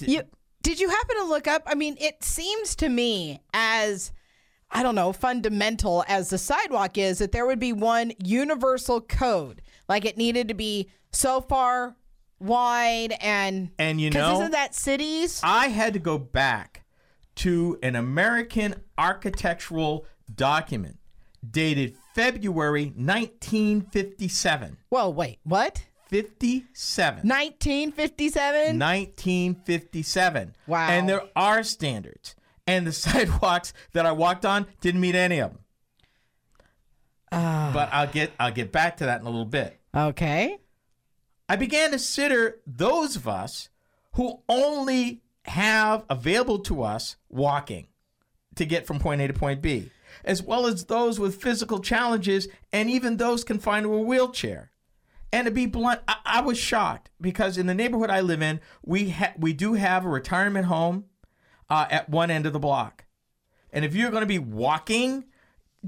You 0.00 0.22
did 0.62 0.80
you 0.80 0.88
happen 0.88 1.16
to 1.16 1.24
look 1.24 1.46
up? 1.46 1.62
I 1.66 1.74
mean, 1.74 1.96
it 2.00 2.22
seems 2.24 2.74
to 2.76 2.88
me 2.88 3.40
as 3.52 4.12
I 4.74 4.82
don't 4.82 4.94
know, 4.94 5.12
fundamental 5.12 6.02
as 6.08 6.30
the 6.30 6.38
sidewalk 6.38 6.96
is 6.96 7.18
that 7.18 7.32
there 7.32 7.44
would 7.46 7.60
be 7.60 7.74
one 7.74 8.12
universal 8.24 9.02
code. 9.02 9.60
Like 9.86 10.06
it 10.06 10.16
needed 10.16 10.48
to 10.48 10.54
be 10.54 10.88
so 11.10 11.42
far 11.42 11.94
wide 12.38 13.14
and 13.20 13.70
And 13.78 14.00
you 14.00 14.10
'cause 14.10 14.20
know, 14.20 14.34
isn't 14.40 14.52
that 14.52 14.74
cities? 14.74 15.40
I 15.44 15.68
had 15.68 15.92
to 15.92 15.98
go 15.98 16.16
back 16.16 16.84
to 17.36 17.78
an 17.82 17.96
American 17.96 18.76
architectural 18.96 20.06
document 20.34 20.98
dated 21.48 21.96
February 22.14 22.92
1957. 22.96 24.78
Well, 24.90 25.12
wait, 25.12 25.38
what? 25.44 25.84
57. 26.12 27.26
1957? 27.26 28.78
1957. 28.78 30.54
Wow. 30.66 30.88
And 30.90 31.08
there 31.08 31.22
are 31.34 31.62
standards. 31.62 32.34
And 32.66 32.86
the 32.86 32.92
sidewalks 32.92 33.72
that 33.94 34.04
I 34.04 34.12
walked 34.12 34.44
on 34.44 34.66
didn't 34.82 35.00
meet 35.00 35.14
any 35.14 35.38
of 35.38 35.52
them. 35.52 35.60
Ah. 37.32 37.70
But 37.72 37.88
I'll 37.92 38.06
get 38.08 38.32
I'll 38.38 38.52
get 38.52 38.70
back 38.72 38.98
to 38.98 39.06
that 39.06 39.22
in 39.22 39.26
a 39.26 39.30
little 39.30 39.46
bit. 39.46 39.80
Okay. 39.96 40.58
I 41.48 41.56
began 41.56 41.86
to 41.86 41.96
consider 41.96 42.56
those 42.66 43.16
of 43.16 43.26
us 43.26 43.70
who 44.12 44.42
only 44.50 45.22
have 45.46 46.04
available 46.10 46.58
to 46.58 46.82
us 46.82 47.16
walking 47.30 47.86
to 48.56 48.66
get 48.66 48.86
from 48.86 48.98
point 48.98 49.22
A 49.22 49.28
to 49.28 49.32
point 49.32 49.62
B, 49.62 49.90
as 50.26 50.42
well 50.42 50.66
as 50.66 50.84
those 50.84 51.18
with 51.18 51.40
physical 51.40 51.80
challenges 51.80 52.48
and 52.70 52.90
even 52.90 53.16
those 53.16 53.44
confined 53.44 53.84
to 53.84 53.94
a 53.94 54.00
wheelchair. 54.00 54.71
And 55.32 55.46
to 55.46 55.50
be 55.50 55.66
blunt, 55.66 56.00
I, 56.06 56.16
I 56.24 56.40
was 56.42 56.58
shocked 56.58 57.10
because 57.20 57.56
in 57.56 57.66
the 57.66 57.74
neighborhood 57.74 58.10
I 58.10 58.20
live 58.20 58.42
in, 58.42 58.60
we 58.84 59.10
ha- 59.10 59.32
we 59.38 59.52
do 59.54 59.74
have 59.74 60.04
a 60.04 60.08
retirement 60.08 60.66
home 60.66 61.06
uh, 61.70 61.86
at 61.90 62.10
one 62.10 62.30
end 62.30 62.44
of 62.44 62.52
the 62.52 62.58
block. 62.58 63.06
And 63.72 63.84
if 63.84 63.94
you're 63.94 64.10
going 64.10 64.22
to 64.22 64.26
be 64.26 64.38
walking, 64.38 65.24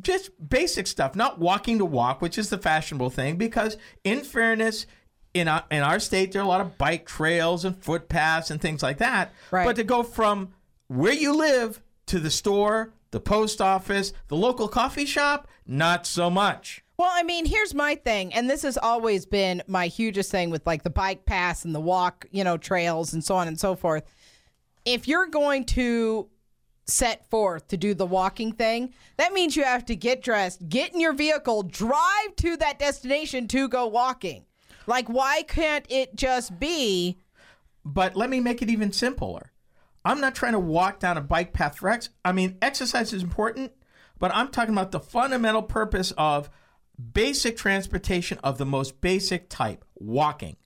just 0.01 0.31
basic 0.49 0.87
stuff, 0.87 1.15
not 1.15 1.39
walking 1.39 1.79
to 1.79 1.85
walk, 1.85 2.23
which 2.23 2.39
is 2.39 2.49
the 2.49 2.57
fashionable 2.57 3.11
thing, 3.11 3.37
because 3.37 3.77
in 4.03 4.21
fairness, 4.23 4.87
in 5.35 5.47
our, 5.47 5.65
in 5.71 5.83
our 5.83 6.01
state, 6.01 6.33
there 6.33 6.41
are 6.41 6.45
a 6.45 6.49
lot 6.49 6.63
of 6.63 6.79
bike 6.79 7.05
trails 7.07 7.65
and 7.65 7.77
footpaths 7.77 8.51
and 8.51 8.61
things 8.61 8.83
like 8.83 8.99
that. 8.99 9.33
Right. 9.51 9.67
But 9.67 9.77
to 9.77 9.85
go 9.85 10.03
from 10.03 10.55
where 10.87 11.13
you 11.13 11.37
live 11.37 11.83
to 12.07 12.19
the 12.19 12.31
store, 12.31 12.95
the 13.11 13.21
post 13.21 13.61
office, 13.61 14.13
the 14.29 14.37
local 14.37 14.69
coffee 14.69 15.07
shop, 15.07 15.49
not 15.67 16.07
so 16.07 16.31
much. 16.31 16.84
Well, 16.97 17.11
I 17.13 17.25
mean, 17.25 17.45
here's 17.45 17.75
my 17.75 17.97
thing, 17.97 18.33
and 18.33 18.49
this 18.49 18.63
has 18.63 18.79
always 18.79 19.27
been 19.27 19.63
my 19.67 19.89
hugest 19.89 20.31
thing 20.31 20.51
with 20.51 20.65
like 20.65 20.85
the 20.85 20.91
bike 20.91 21.27
paths 21.27 21.65
and 21.65 21.75
the 21.75 21.81
walk, 21.81 22.27
you 22.31 22.45
know, 22.45 22.57
trails 22.57 23.13
and 23.13 23.25
so 23.25 23.35
on 23.35 23.49
and 23.49 23.59
so 23.59 23.75
forth. 23.75 24.05
If 24.85 25.09
you're 25.09 25.27
going 25.27 25.65
to 25.67 26.29
set 26.87 27.29
forth 27.31 27.67
to 27.69 27.77
do 27.77 27.95
the 27.95 28.07
walking 28.07 28.53
thing, 28.53 28.95
that 29.17 29.33
means 29.33 29.57
you 29.57 29.65
have 29.65 29.85
to 29.87 29.97
get 29.97 30.23
dressed, 30.23 30.69
get 30.69 30.93
in 30.93 31.01
your 31.01 31.15
vehicle, 31.15 31.65
drive 31.65 32.37
to 32.37 32.57
that 32.59 32.79
destination 32.79 33.49
to 33.49 33.69
go 33.69 33.87
walking. 33.87 34.45
Like, 34.87 35.09
why 35.09 35.43
can't 35.43 35.87
it 35.89 36.15
just 36.15 36.61
be? 36.61 37.19
But 37.85 38.15
let 38.15 38.31
me 38.31 38.39
make 38.39 38.63
it 38.63 38.71
even 38.71 38.93
simpler. 38.93 39.51
I'm 40.05 40.21
not 40.21 40.35
trying 40.35 40.53
to 40.53 40.61
walk 40.61 41.01
down 41.01 41.17
a 41.17 41.23
bike 41.23 41.53
path 41.53 41.79
for 41.79 41.89
ex. 41.89 42.11
I 42.25 42.33
mean, 42.33 42.59
exercise 42.61 43.13
is 43.13 43.23
important, 43.23 43.73
but 44.19 44.31
I'm 44.35 44.49
talking 44.49 44.75
about 44.75 44.93
the 44.93 45.01
fundamental 45.01 45.63
purpose 45.63 46.13
of 46.19 46.51
basic 47.13 47.57
transportation 47.57 48.39
of 48.45 48.59
the 48.59 48.67
most 48.67 49.01
basic 49.01 49.49
type 49.49 49.85
walking. 49.95 50.57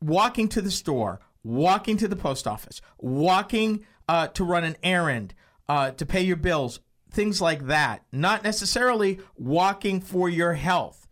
Walking 0.00 0.48
to 0.48 0.60
the 0.60 0.70
store, 0.70 1.20
walking 1.42 1.96
to 1.98 2.08
the 2.08 2.16
post 2.16 2.46
office, 2.46 2.80
walking 2.98 3.84
uh, 4.08 4.28
to 4.28 4.44
run 4.44 4.64
an 4.64 4.76
errand, 4.82 5.34
uh, 5.68 5.90
to 5.92 6.06
pay 6.06 6.22
your 6.22 6.36
bills, 6.36 6.80
things 7.10 7.40
like 7.40 7.66
that. 7.66 8.04
Not 8.12 8.44
necessarily 8.44 9.20
walking 9.36 10.00
for 10.00 10.28
your 10.28 10.54
health 10.54 11.06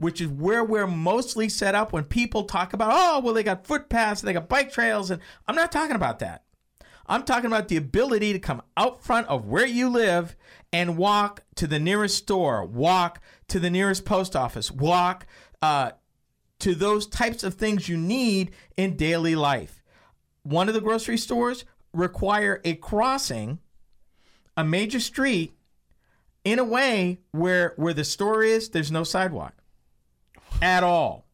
which 0.00 0.22
is 0.22 0.28
where 0.28 0.64
we're 0.64 0.86
mostly 0.86 1.46
set 1.46 1.74
up 1.74 1.92
when 1.92 2.04
people 2.04 2.44
talk 2.44 2.72
about, 2.72 2.90
oh, 2.90 3.20
well, 3.20 3.34
they 3.34 3.42
got 3.42 3.66
footpaths, 3.66 4.22
they 4.22 4.32
got 4.32 4.48
bike 4.48 4.72
trails, 4.72 5.10
and 5.10 5.20
I'm 5.46 5.54
not 5.54 5.70
talking 5.70 5.94
about 5.94 6.20
that. 6.20 6.44
I'm 7.06 7.22
talking 7.22 7.46
about 7.46 7.68
the 7.68 7.76
ability 7.76 8.32
to 8.32 8.38
come 8.38 8.62
out 8.78 9.04
front 9.04 9.28
of 9.28 9.46
where 9.46 9.66
you 9.66 9.90
live 9.90 10.36
and 10.72 10.96
walk 10.96 11.42
to 11.56 11.66
the 11.66 11.78
nearest 11.78 12.16
store, 12.16 12.64
walk 12.64 13.20
to 13.48 13.58
the 13.58 13.70
nearest 13.70 14.04
post 14.04 14.36
office, 14.36 14.70
walk 14.70 15.26
uh, 15.62 15.92
to 16.60 16.74
those 16.74 17.06
types 17.06 17.42
of 17.42 17.54
things 17.54 17.88
you 17.88 17.96
need 17.96 18.52
in 18.76 18.96
daily 18.96 19.34
life. 19.34 19.82
One 20.42 20.68
of 20.68 20.74
the 20.74 20.80
grocery 20.80 21.18
stores 21.18 21.64
require 21.92 22.60
a 22.64 22.74
crossing, 22.74 23.58
a 24.56 24.64
major 24.64 25.00
street, 25.00 25.52
in 26.44 26.58
a 26.58 26.64
way 26.64 27.18
where 27.32 27.74
where 27.76 27.92
the 27.92 28.04
store 28.04 28.42
is, 28.42 28.70
there's 28.70 28.90
no 28.90 29.04
sidewalk 29.04 29.54
at 30.62 30.82
all. 30.82 31.26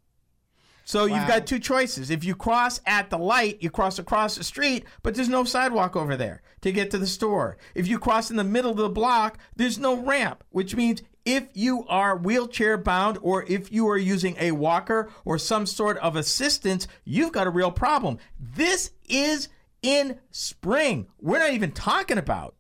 So 0.87 1.07
you've 1.07 1.27
got 1.27 1.49
two 1.49 1.59
choices. 1.59 2.11
If 2.11 2.23
you 2.23 2.37
cross 2.37 2.81
at 2.87 3.11
the 3.11 3.19
light, 3.19 3.61
you 3.61 3.71
cross 3.71 3.99
across 3.99 4.37
the 4.37 4.45
street, 4.45 4.85
but 5.03 5.17
there's 5.17 5.29
no 5.29 5.43
sidewalk 5.43 5.97
over 5.97 6.17
there 6.17 6.43
to 6.61 6.71
get 6.71 6.93
to 6.93 6.99
the 6.99 7.09
store. 7.09 7.59
If 7.75 7.89
you 7.89 7.99
cross 7.99 8.31
in 8.31 8.37
the 8.37 8.45
middle 8.45 8.71
of 8.71 8.77
the 8.77 8.89
block, 8.89 9.37
there's 9.57 9.81
no 9.81 9.97
ramp, 9.97 10.45
which 10.51 10.77
means 10.77 11.03
if 11.25 11.49
you 11.55 11.85
are 11.89 12.17
wheelchair 12.17 12.79
bound 12.79 13.19
or 13.21 13.45
if 13.49 13.73
you 13.73 13.89
are 13.89 13.99
using 13.99 14.37
a 14.39 14.53
walker 14.53 15.11
or 15.25 15.39
some 15.39 15.67
sort 15.67 15.99
of 15.99 16.15
assistance, 16.15 16.87
you've 17.05 17.33
got 17.33 17.49
a 17.49 17.51
real 17.51 17.73
problem. 17.73 18.19
This 18.39 18.93
is 19.09 19.49
in 19.83 20.21
spring. 20.31 21.09
We're 21.21 21.41
not 21.41 21.53
even 21.53 21.73
talking 21.73 22.17
about 22.17 22.55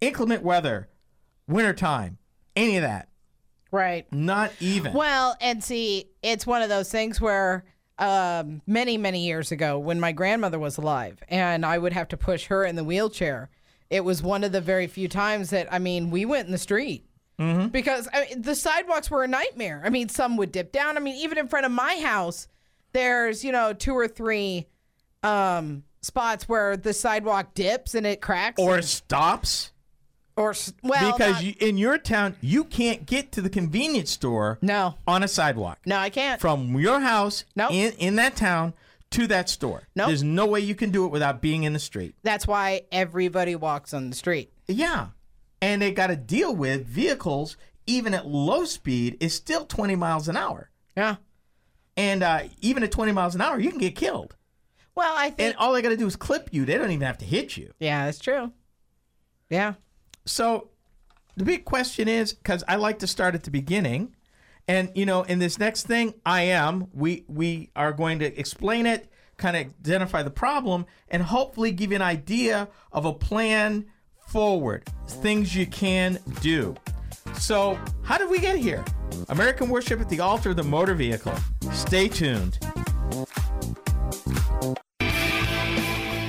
inclement 0.00 0.42
weather, 0.42 0.88
wintertime, 1.46 2.16
any 2.56 2.78
of 2.78 2.82
that. 2.82 3.10
Right. 3.72 4.06
Not 4.12 4.52
even. 4.60 4.92
Well, 4.92 5.36
and 5.40 5.64
see, 5.64 6.10
it's 6.22 6.46
one 6.46 6.62
of 6.62 6.68
those 6.68 6.90
things 6.90 7.20
where 7.20 7.64
um, 7.98 8.60
many, 8.66 8.98
many 8.98 9.26
years 9.26 9.50
ago, 9.50 9.78
when 9.78 9.98
my 9.98 10.12
grandmother 10.12 10.58
was 10.58 10.76
alive 10.76 11.22
and 11.28 11.64
I 11.66 11.78
would 11.78 11.94
have 11.94 12.08
to 12.08 12.16
push 12.16 12.46
her 12.46 12.64
in 12.64 12.76
the 12.76 12.84
wheelchair, 12.84 13.48
it 13.90 14.04
was 14.04 14.22
one 14.22 14.44
of 14.44 14.52
the 14.52 14.60
very 14.60 14.86
few 14.86 15.08
times 15.08 15.50
that, 15.50 15.72
I 15.72 15.78
mean, 15.78 16.10
we 16.10 16.24
went 16.24 16.46
in 16.46 16.52
the 16.52 16.58
street. 16.58 17.06
Mm-hmm. 17.38 17.68
Because 17.68 18.08
I 18.12 18.26
mean, 18.26 18.42
the 18.42 18.54
sidewalks 18.54 19.10
were 19.10 19.24
a 19.24 19.28
nightmare. 19.28 19.82
I 19.84 19.88
mean, 19.88 20.08
some 20.10 20.36
would 20.36 20.52
dip 20.52 20.70
down. 20.70 20.96
I 20.96 21.00
mean, 21.00 21.16
even 21.16 21.38
in 21.38 21.48
front 21.48 21.64
of 21.66 21.72
my 21.72 21.96
house, 21.96 22.46
there's, 22.92 23.42
you 23.42 23.52
know, 23.52 23.72
two 23.72 23.94
or 23.94 24.06
three 24.06 24.68
um, 25.22 25.82
spots 26.02 26.48
where 26.48 26.76
the 26.76 26.92
sidewalk 26.92 27.54
dips 27.54 27.94
and 27.94 28.06
it 28.06 28.20
cracks. 28.20 28.60
or 28.60 28.76
and- 28.76 28.84
stops. 28.84 29.71
Or 30.36 30.54
well, 30.82 31.12
because 31.12 31.34
not- 31.34 31.44
you, 31.44 31.54
in 31.60 31.76
your 31.76 31.98
town 31.98 32.36
you 32.40 32.64
can't 32.64 33.04
get 33.06 33.32
to 33.32 33.40
the 33.42 33.50
convenience 33.50 34.10
store 34.10 34.58
No. 34.62 34.94
on 35.06 35.22
a 35.22 35.28
sidewalk 35.28 35.78
no, 35.86 35.96
I 35.98 36.10
can't. 36.10 36.40
from 36.40 36.78
your 36.78 37.00
house 37.00 37.44
Nope. 37.54 37.72
in, 37.72 37.92
in 37.94 38.16
that 38.16 38.36
town 38.36 38.72
to 39.10 39.26
that 39.26 39.48
store 39.50 39.88
Nope. 39.94 40.06
there's 40.08 40.22
no 40.22 40.46
way 40.46 40.60
you 40.60 40.74
can 40.74 40.90
do 40.90 41.04
it 41.04 41.10
without 41.12 41.42
being 41.42 41.64
in 41.64 41.72
the 41.74 41.78
street 41.78 42.14
That's 42.22 42.46
why 42.46 42.82
everybody 42.90 43.54
walks 43.56 43.92
on 43.92 44.08
the 44.10 44.16
street. 44.16 44.52
yeah 44.66 45.08
and 45.60 45.80
they 45.82 45.92
got 45.92 46.06
to 46.08 46.16
deal 46.16 46.54
with 46.54 46.86
vehicles 46.86 47.56
even 47.86 48.14
at 48.14 48.26
low 48.26 48.64
speed 48.64 49.16
is 49.20 49.34
still 49.34 49.66
20 49.66 49.96
miles 49.96 50.28
an 50.28 50.36
hour 50.36 50.70
Yeah. 50.96 51.16
and 51.96 52.22
uh, 52.22 52.44
even 52.62 52.82
at 52.82 52.90
20 52.90 53.12
miles 53.12 53.34
an 53.34 53.42
hour 53.42 53.58
you 53.60 53.68
can 53.68 53.78
get 53.78 53.94
killed 53.96 54.34
Well, 54.94 55.12
I 55.14 55.28
think. 55.28 55.40
and 55.40 55.56
all 55.58 55.74
they 55.74 55.82
got 55.82 55.90
to 55.90 55.96
do 55.98 56.06
is 56.06 56.16
clip 56.16 56.48
you 56.52 56.64
they 56.64 56.78
don't 56.78 56.90
even 56.90 57.06
have 57.06 57.18
to 57.18 57.26
hit 57.26 57.56
you 57.58 57.72
yeah, 57.78 58.06
that's 58.06 58.18
true. 58.18 58.50
Yeah. 59.50 59.74
So 60.24 60.68
the 61.36 61.44
big 61.44 61.64
question 61.64 62.08
is 62.08 62.32
because 62.32 62.62
I 62.68 62.76
like 62.76 62.98
to 63.00 63.06
start 63.06 63.34
at 63.34 63.42
the 63.44 63.50
beginning, 63.50 64.14
and 64.68 64.90
you 64.94 65.06
know, 65.06 65.22
in 65.22 65.38
this 65.38 65.58
next 65.58 65.86
thing, 65.86 66.14
I 66.24 66.42
am 66.42 66.88
we 66.92 67.24
we 67.28 67.70
are 67.74 67.92
going 67.92 68.18
to 68.20 68.38
explain 68.38 68.86
it, 68.86 69.10
kind 69.36 69.56
of 69.56 69.66
identify 69.80 70.22
the 70.22 70.30
problem, 70.30 70.86
and 71.08 71.22
hopefully 71.22 71.72
give 71.72 71.90
you 71.90 71.96
an 71.96 72.02
idea 72.02 72.68
of 72.92 73.04
a 73.04 73.12
plan 73.12 73.86
forward, 74.28 74.88
things 75.06 75.54
you 75.54 75.66
can 75.66 76.18
do. 76.40 76.74
So, 77.38 77.78
how 78.02 78.18
did 78.18 78.30
we 78.30 78.38
get 78.38 78.56
here? 78.56 78.84
American 79.28 79.68
worship 79.68 80.00
at 80.00 80.08
the 80.08 80.20
altar 80.20 80.50
of 80.50 80.56
the 80.56 80.62
motor 80.62 80.94
vehicle. 80.94 81.34
Stay 81.72 82.08
tuned. 82.08 82.58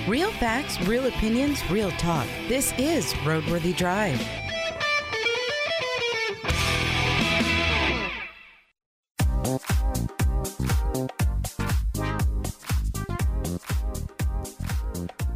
Real 0.07 0.31
facts, 0.31 0.81
real 0.81 1.05
opinions, 1.05 1.63
real 1.71 1.89
talk. 1.91 2.27
This 2.49 2.73
is 2.77 3.13
Roadworthy 3.23 3.73
Drive. 3.73 4.19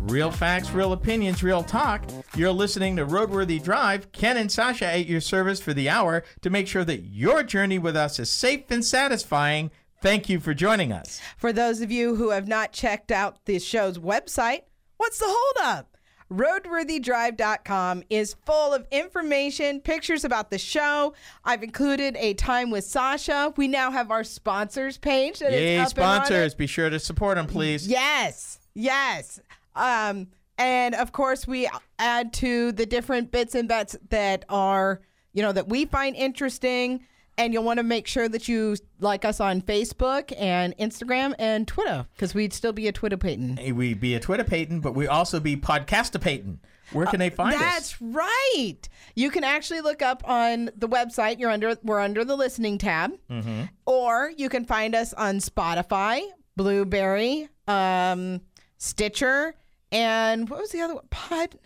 Real 0.01 0.31
facts, 0.31 0.71
real 0.71 0.91
opinions, 0.91 1.41
real 1.41 1.63
talk. 1.63 2.03
You're 2.35 2.51
listening 2.51 2.97
to 2.97 3.05
Roadworthy 3.05 3.63
Drive. 3.63 4.11
Ken 4.11 4.35
and 4.35 4.51
Sasha 4.51 4.85
at 4.85 5.05
your 5.05 5.21
service 5.21 5.61
for 5.61 5.73
the 5.73 5.87
hour 5.87 6.25
to 6.41 6.49
make 6.49 6.67
sure 6.67 6.83
that 6.83 7.03
your 7.03 7.41
journey 7.41 7.79
with 7.79 7.95
us 7.95 8.19
is 8.19 8.29
safe 8.29 8.69
and 8.69 8.83
satisfying. 8.83 9.71
Thank 10.01 10.29
you 10.29 10.39
for 10.39 10.53
joining 10.53 10.91
us. 10.91 11.19
For 11.37 11.51
those 11.51 11.81
of 11.81 11.91
you 11.91 12.15
who 12.15 12.29
have 12.29 12.47
not 12.47 12.71
checked 12.71 13.11
out 13.11 13.45
this 13.45 13.63
show's 13.65 13.97
website, 13.97 14.61
what's 14.97 15.19
the 15.19 15.25
holdup? 15.27 15.97
Roadworthydrive.com 16.31 18.03
is 18.09 18.35
full 18.45 18.73
of 18.73 18.85
information, 18.91 19.79
pictures 19.79 20.25
about 20.25 20.51
the 20.51 20.57
show. 20.57 21.13
I've 21.45 21.63
included 21.63 22.15
a 22.19 22.33
time 22.33 22.69
with 22.69 22.83
Sasha. 22.83 23.53
We 23.55 23.67
now 23.67 23.91
have 23.91 24.11
our 24.11 24.23
sponsors 24.23 24.97
page. 24.97 25.39
That 25.39 25.53
is 25.53 25.59
Yay, 25.61 25.77
up 25.77 25.87
and 25.89 25.97
running. 25.97 26.25
sponsors. 26.25 26.53
Be 26.55 26.67
sure 26.67 26.89
to 26.89 26.99
support 26.99 27.37
them, 27.37 27.47
please. 27.47 27.87
Yes, 27.87 28.59
yes. 28.73 29.39
Um, 29.75 30.27
and 30.57 30.95
of 30.95 31.11
course, 31.11 31.47
we 31.47 31.69
add 31.97 32.33
to 32.33 32.71
the 32.73 32.85
different 32.85 33.31
bits 33.31 33.55
and 33.55 33.67
bets 33.67 33.95
that 34.09 34.43
are, 34.49 35.01
you 35.33 35.41
know, 35.41 35.51
that 35.53 35.69
we 35.69 35.85
find 35.85 36.15
interesting. 36.15 37.05
And 37.39 37.53
you'll 37.53 37.63
want 37.63 37.77
to 37.77 37.83
make 37.83 38.07
sure 38.07 38.27
that 38.27 38.47
you 38.47 38.75
like 38.99 39.23
us 39.23 39.39
on 39.39 39.61
Facebook 39.61 40.33
and 40.39 40.75
Instagram 40.77 41.35
and 41.37 41.67
Twitter 41.67 42.07
because 42.15 42.33
we'd 42.33 42.51
still 42.51 42.73
be 42.73 42.87
a 42.87 42.91
Twitter 42.91 43.17
Peyton. 43.17 43.57
Hey, 43.57 43.71
We 43.71 43.93
be 43.93 44.15
a 44.15 44.19
Twitter 44.19 44.43
Peyton, 44.43 44.79
but 44.79 44.93
we 44.95 45.05
also 45.07 45.39
be 45.39 45.55
Podcasta 45.55 46.19
Peyton. 46.19 46.59
Where 46.93 47.05
can 47.05 47.19
they 47.19 47.29
find 47.29 47.53
us? 47.53 47.61
That's 47.61 48.01
right. 48.01 48.77
You 49.13 49.29
can 49.29 49.43
actually 49.43 49.81
look 49.81 50.01
up 50.01 50.27
on 50.27 50.71
the 50.75 50.87
website. 50.87 51.37
You're 51.37 51.51
under 51.51 51.75
we're 51.83 51.99
under 51.99 52.23
the 52.25 52.35
listening 52.35 52.77
tab, 52.77 53.11
Mm-hmm. 53.29 53.63
or 53.85 54.31
you 54.37 54.47
can 54.49 54.63
find 54.65 54.95
us 54.95 55.13
on 55.13 55.37
Spotify, 55.39 56.21
Blubrry, 56.55 57.49
um, 57.67 58.41
Stitcher, 58.77 59.53
and 59.91 60.49
what 60.49 60.59
was 60.61 60.71
the 60.71 60.81
other 60.81 60.95
one? 60.95 61.05
Pod. 61.09 61.57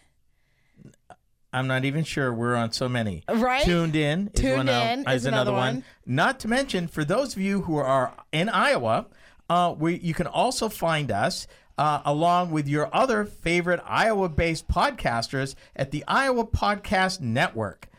I'm 1.54 1.68
not 1.68 1.84
even 1.86 2.04
sure. 2.04 2.34
We're 2.34 2.56
on 2.56 2.72
so 2.72 2.88
many. 2.88 3.24
Right? 3.28 3.64
Tuned 3.64 3.96
in 3.96 4.30
is, 4.34 4.42
Tuned 4.42 4.68
one 4.68 4.70
In 4.70 5.10
is 5.10 5.26
another 5.26 5.52
one. 5.52 5.84
Not 6.06 6.40
to 6.42 6.48
mention, 6.48 6.88
for 6.88 7.04
those 7.04 7.36
of 7.36 7.42
you 7.42 7.62
who 7.62 7.76
are 7.78 8.14
in 8.32 8.48
Iowa, 8.50 9.08
uh, 9.50 9.76
we, 9.78 9.98
you 10.00 10.14
can 10.14 10.28
also 10.28 10.70
find 10.70 11.12
us 11.12 11.48
uh, 11.78 12.02
along 12.06 12.52
with 12.52 12.68
your 12.68 12.94
other 12.96 13.26
favorite 13.26 13.82
Iowa-based 13.86 14.68
podcasters 14.68 15.56
at 15.76 15.92
the 15.92 16.04
Iowa 16.08 16.46
Podcast 16.46 17.20
Network. 17.20 17.90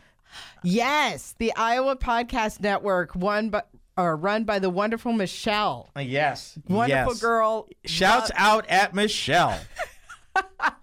Yes, 0.63 1.35
the 1.39 1.53
Iowa 1.55 1.97
Podcast 1.97 2.61
Network, 2.61 3.15
one 3.15 3.51
by, 3.51 3.63
or 3.99 4.17
run 4.17 4.45
by 4.45 4.61
the 4.61 4.71
wonderful 4.71 5.13
Michelle. 5.13 5.91
Yes, 5.99 6.59
Wonderful 6.69 7.13
yes. 7.13 7.21
girl. 7.21 7.69
Shouts 7.85 8.31
Lo- 8.31 8.37
out 8.39 8.67
at 8.69 8.95
Michelle. 8.95 9.59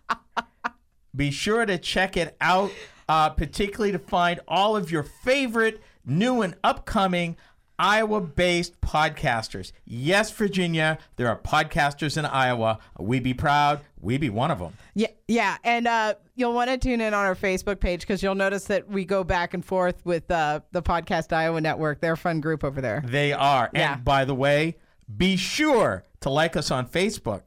Be 1.20 1.32
sure 1.32 1.66
to 1.66 1.78
check 1.78 2.16
it 2.16 2.38
out, 2.40 2.72
uh, 3.10 3.30
particularly 3.32 3.92
to 3.92 4.00
find 4.00 4.40
all 4.48 4.78
of 4.78 4.90
your 4.90 5.04
favorite 5.04 5.84
new 6.06 6.42
and 6.42 6.56
upcoming 6.64 7.36
Iowa 7.78 8.22
based 8.22 8.80
podcasters. 8.80 9.74
Yes, 9.84 10.32
Virginia, 10.32 10.98
there 11.18 11.28
are 11.28 11.38
podcasters 11.38 12.18
in 12.18 12.24
Iowa. 12.24 12.80
We 12.98 13.20
be 13.20 13.34
proud. 13.34 13.82
We 14.00 14.18
be 14.18 14.30
one 14.30 14.50
of 14.50 14.60
them. 14.60 14.78
Yeah, 14.94 15.10
yeah, 15.28 15.58
and 15.66 15.90
uh, 15.90 16.14
you'll 16.36 16.54
want 16.54 16.70
to 16.70 16.78
tune 16.78 17.02
in 17.02 17.14
on 17.14 17.26
our 17.26 17.36
Facebook 17.36 17.82
page 17.82 18.00
because 18.00 18.24
you'll 18.24 18.34
notice 18.34 18.64
that 18.68 18.88
we 18.88 19.04
go 19.04 19.26
back 19.26 19.54
and 19.54 19.66
forth 19.66 20.00
with 20.06 20.32
uh, 20.32 20.62
the 20.72 20.82
Podcast 20.82 21.34
Iowa 21.34 21.60
Network. 21.60 22.00
They're 22.00 22.14
a 22.14 22.18
fun 22.18 22.40
group 22.40 22.64
over 22.64 22.80
there. 22.80 23.04
They 23.06 23.34
are. 23.34 23.70
Yeah. 23.74 23.96
And 23.96 24.06
by 24.06 24.24
the 24.24 24.36
way, 24.36 24.78
be 25.18 25.36
sure 25.36 26.06
to 26.22 26.30
like 26.30 26.56
us 26.56 26.72
on 26.72 26.88
Facebook 26.88 27.42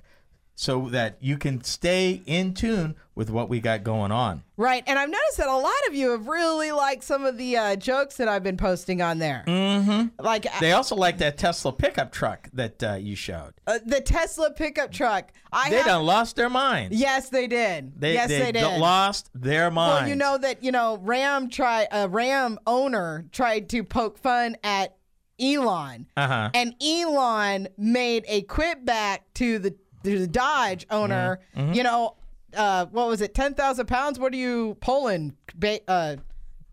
so 0.55 0.89
that 0.91 1.17
you 1.21 1.39
can 1.39 1.63
stay 1.65 2.23
in 2.27 2.55
tune 2.55 2.95
with 3.15 3.31
what 3.31 3.49
we 3.49 3.61
got 3.61 3.83
going 3.85 4.11
on. 4.13 4.43
Right, 4.57 4.83
and 4.87 4.99
I've 4.99 5.09
noticed 5.11 5.37
that 5.39 5.49
a 5.49 5.57
lot 5.57 5.73
of 5.89 5.95
you 5.95 6.11
have 6.13 6.29
really 6.29 6.73
liked 6.73 7.03
some 7.05 7.25
of 7.25 7.37
the 7.37 7.57
uh, 7.57 7.77
jokes 7.77 8.17
that 8.17 8.29
I've 8.29 8.43
been 8.43 8.57
posting 8.57 9.03
on 9.03 9.19
there. 9.19 9.45
Mm-hmm. 9.47 10.23
Like 10.25 10.47
uh, 10.47 10.61
They 10.61 10.73
also 10.73 10.95
like 10.97 11.19
that 11.19 11.37
Tesla 11.37 11.73
pickup 11.73 12.13
truck 12.13 12.49
that 12.53 12.83
uh, 12.83 12.95
you 12.95 13.17
showed. 13.17 13.53
uh, 13.67 13.79
the 13.85 14.01
Tesla 14.01 14.51
pickup 14.53 14.93
truck. 14.93 15.31
I 15.53 15.69
They 15.69 15.77
have, 15.77 15.87
done 15.87 16.05
lost 16.05 16.37
their 16.37 16.49
minds. 16.51 16.97
Yes, 16.97 17.29
they 17.29 17.47
did. 17.47 18.01
They, 18.01 18.15
yes, 18.15 18.29
they, 18.29 18.39
they, 18.39 18.53
did. 18.53 18.79
lost 18.81 19.31
their 19.35 19.71
minds. 19.71 20.03
Well, 20.03 20.09
you 20.09 20.17
know 20.17 20.39
that 20.39 20.63
you 20.65 20.73
know 20.73 20.99
Ram 21.03 21.51
try 21.51 21.87
a 21.91 22.09
Ram 22.09 22.59
owner 22.67 23.27
tried 23.33 23.69
to 23.71 23.85
poke 23.85 24.17
fun 24.19 24.57
at 24.65 24.97
Elon, 25.41 26.07
Uh-huh. 26.17 26.51
and 26.55 26.75
Elon 26.81 27.69
made 27.77 28.25
a 28.29 28.43
quip 28.43 28.85
back 28.85 29.25
to 29.35 29.59
the 29.59 29.75
the 30.03 30.27
Dodge 30.27 30.87
owner. 30.91 31.41
Mm-hmm. 31.57 31.73
You 31.73 31.83
know, 31.83 32.17
uh, 32.57 32.87
what 32.87 33.09
was 33.09 33.21
it? 33.21 33.35
Ten 33.35 33.55
thousand 33.55 33.87
pounds. 33.87 34.19
What 34.19 34.33
are 34.33 34.37
you 34.37 34.77
pulling? 34.81 35.37
Ba- 35.55 35.81
uh, 35.89 36.17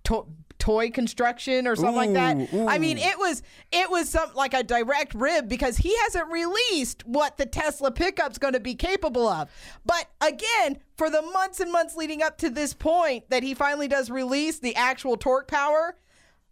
to- 0.06 0.28
toy 0.60 0.92
construction 0.92 1.66
or 1.66 1.76
something 1.76 1.96
like 1.96 2.14
that. 2.14 2.54
Ooh, 2.54 2.68
I 2.68 2.78
mean, 2.78 2.98
it 2.98 3.18
was 3.18 3.42
it 3.72 3.90
was 3.90 4.10
some 4.10 4.30
like 4.36 4.54
a 4.54 4.62
direct 4.62 5.14
rib 5.16 5.48
because 5.48 5.78
he 5.78 5.96
hasn't 6.04 6.30
released 6.30 7.08
what 7.08 7.38
the 7.38 7.46
Tesla 7.46 7.92
pickup's 7.92 8.38
going 8.38 8.54
to 8.54 8.60
be 8.60 8.76
capable 8.76 9.28
of. 9.28 9.50
But 9.86 10.08
again, 10.22 10.80
for 10.98 11.10
the 11.10 11.22
months 11.22 11.60
and 11.60 11.72
months 11.72 11.96
leading 11.96 12.22
up 12.22 12.38
to 12.40 12.50
this 12.50 12.74
point 12.74 13.30
that 13.30 13.42
he 13.42 13.54
finally 13.54 13.88
does 13.88 14.12
release 14.12 14.60
the 14.60 14.76
actual 14.76 15.18
torque 15.18 15.48
power, 15.48 15.96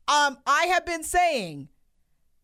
um, 0.07 0.37
I 0.47 0.67
have 0.67 0.85
been 0.85 1.03
saying. 1.03 1.67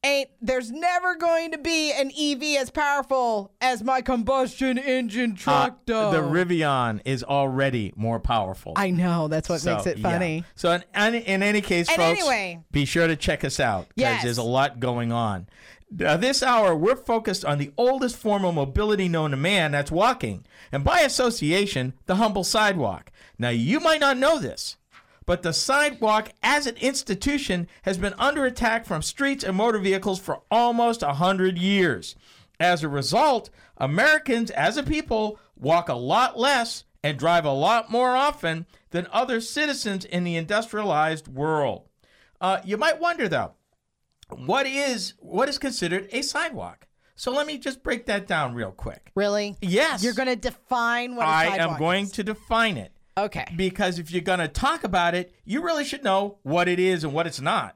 Ain't 0.06 0.30
there's 0.42 0.70
never 0.70 1.16
going 1.16 1.52
to 1.52 1.58
be 1.58 1.94
an 1.94 2.12
EV 2.12 2.62
as 2.62 2.70
powerful 2.70 3.52
as 3.62 3.82
my 3.84 4.02
combustion 4.02 4.78
engine 4.78 5.32
Uh, 5.32 5.36
truck 5.38 5.86
does. 5.86 6.14
the 6.14 6.20
Rivian 6.22 7.00
is 7.06 7.24
already 7.24 7.94
more 7.96 8.20
powerful. 8.20 8.74
I 8.76 8.90
know 8.92 9.30
that's 9.30 9.48
what 9.48 9.62
So, 9.62 9.76
makes 9.76 9.88
it 9.88 9.98
yeah. 10.00 10.04
funny. 10.12 10.44
So 10.56 10.72
in, 10.74 10.84
in, 10.96 11.16
in 11.16 11.44
any 11.44 11.62
case, 11.62 11.88
And 11.88 11.96
folks, 11.98 12.20
anyway. 12.20 12.60
be 12.72 12.84
sure 12.84 13.08
to 13.08 13.16
check 13.16 13.46
us 13.46 13.62
out 13.62 13.88
because 13.96 14.12
Yes. 14.16 14.24
there's 14.24 14.38
a 14.38 14.44
lot 14.44 14.82
going 14.82 15.14
on. 15.14 15.48
Uh, 16.04 16.18
this 16.18 16.42
hour, 16.44 16.76
we're 16.76 16.96
focused 16.96 17.46
on 17.46 17.60
the 17.60 17.72
oldest 17.78 18.18
form 18.18 18.44
of 18.44 18.56
mobility 18.56 19.08
known 19.08 19.32
to 19.32 19.38
man, 19.38 19.72
that's 19.72 19.92
walking, 19.92 20.44
and 20.72 20.84
by 20.84 21.00
association, 21.02 21.94
the 22.08 22.16
humble 22.16 22.44
sidewalk. 22.44 23.12
Now, 23.38 23.50
you 23.50 23.80
might 23.80 24.00
not 24.02 24.18
know 24.18 24.40
this, 24.40 24.76
but 25.26 25.42
the 25.44 25.54
sidewalk 25.54 26.30
as 26.42 26.68
an 26.68 26.76
institution 26.78 27.68
has 27.84 27.98
been 27.98 28.14
under 28.18 28.46
attack 28.46 28.86
from 28.86 29.02
streets 29.02 29.44
and 29.44 29.56
motor 29.56 29.80
vehicles 29.80 30.20
for 30.20 30.42
almost 30.52 31.02
a 31.04 31.14
hundred 31.14 31.58
years. 31.58 32.16
As 32.60 32.84
a 32.84 32.90
result, 32.90 33.50
Americans 33.78 34.52
as 34.52 34.78
a 34.78 34.84
people 34.84 35.40
walk 35.56 35.90
a 35.90 35.94
lot 35.96 36.38
less 36.38 36.84
and 37.04 37.18
drive 37.20 37.46
a 37.46 37.52
lot 37.52 37.92
more 37.92 38.16
often 38.16 38.66
than 38.92 39.08
other 39.12 39.42
citizens 39.42 40.06
in 40.06 40.24
the 40.24 40.36
industrialized 40.36 41.28
world. 41.28 41.90
Uh, 42.40 42.60
you 42.64 42.78
might 42.78 43.00
wonder 43.00 43.28
though, 43.28 43.54
what 44.30 44.66
is 44.66 45.14
what 45.20 45.50
is 45.50 45.58
considered 45.58 46.08
a 46.12 46.22
sidewalk? 46.22 46.88
So 47.16 47.32
let 47.32 47.46
me 47.46 47.58
just 47.58 47.84
break 47.84 48.08
that 48.08 48.26
down 48.28 48.56
real 48.56 48.72
quick. 48.72 49.12
Really? 49.16 49.56
Yes, 49.62 50.04
You're 50.04 50.14
going 50.14 50.28
to 50.28 50.36
define 50.36 51.16
what 51.16 51.26
a 51.26 51.30
I 51.30 51.46
sidewalk 51.50 51.70
I 51.70 51.74
am 51.74 51.80
going 51.80 52.04
is. 52.06 52.12
to 52.14 52.24
define 52.24 52.78
it 52.78 52.92
Okay. 53.18 53.46
because 53.56 54.00
if 54.00 54.12
you're 54.12 54.22
going 54.22 54.40
to 54.40 54.48
talk 54.48 54.84
about 54.84 55.14
it, 55.14 55.34
you 55.46 55.62
really 55.62 55.86
should 55.86 56.04
know 56.04 56.40
what 56.44 56.68
it 56.68 56.80
is 56.80 57.04
and 57.04 57.14
what 57.14 57.28
it's 57.28 57.42
not. 57.42 57.76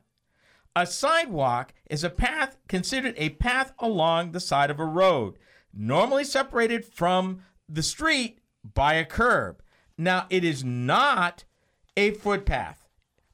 A 0.76 0.86
sidewalk 0.86 1.74
is 1.90 2.04
a 2.04 2.10
path 2.10 2.58
considered 2.68 3.16
a 3.18 3.30
path 3.30 3.74
along 3.80 4.32
the 4.32 4.40
side 4.40 4.70
of 4.70 4.80
a 4.80 4.86
road, 4.86 5.38
normally 5.74 6.24
separated 6.24 6.86
from 6.86 7.42
the 7.68 7.84
street 7.84 8.40
by 8.74 8.94
a 8.94 9.06
curb. 9.06 9.62
Now, 9.98 10.28
it 10.30 10.44
is 10.44 10.64
not 10.64 11.46
a 11.96 12.12
footpath. 12.12 12.88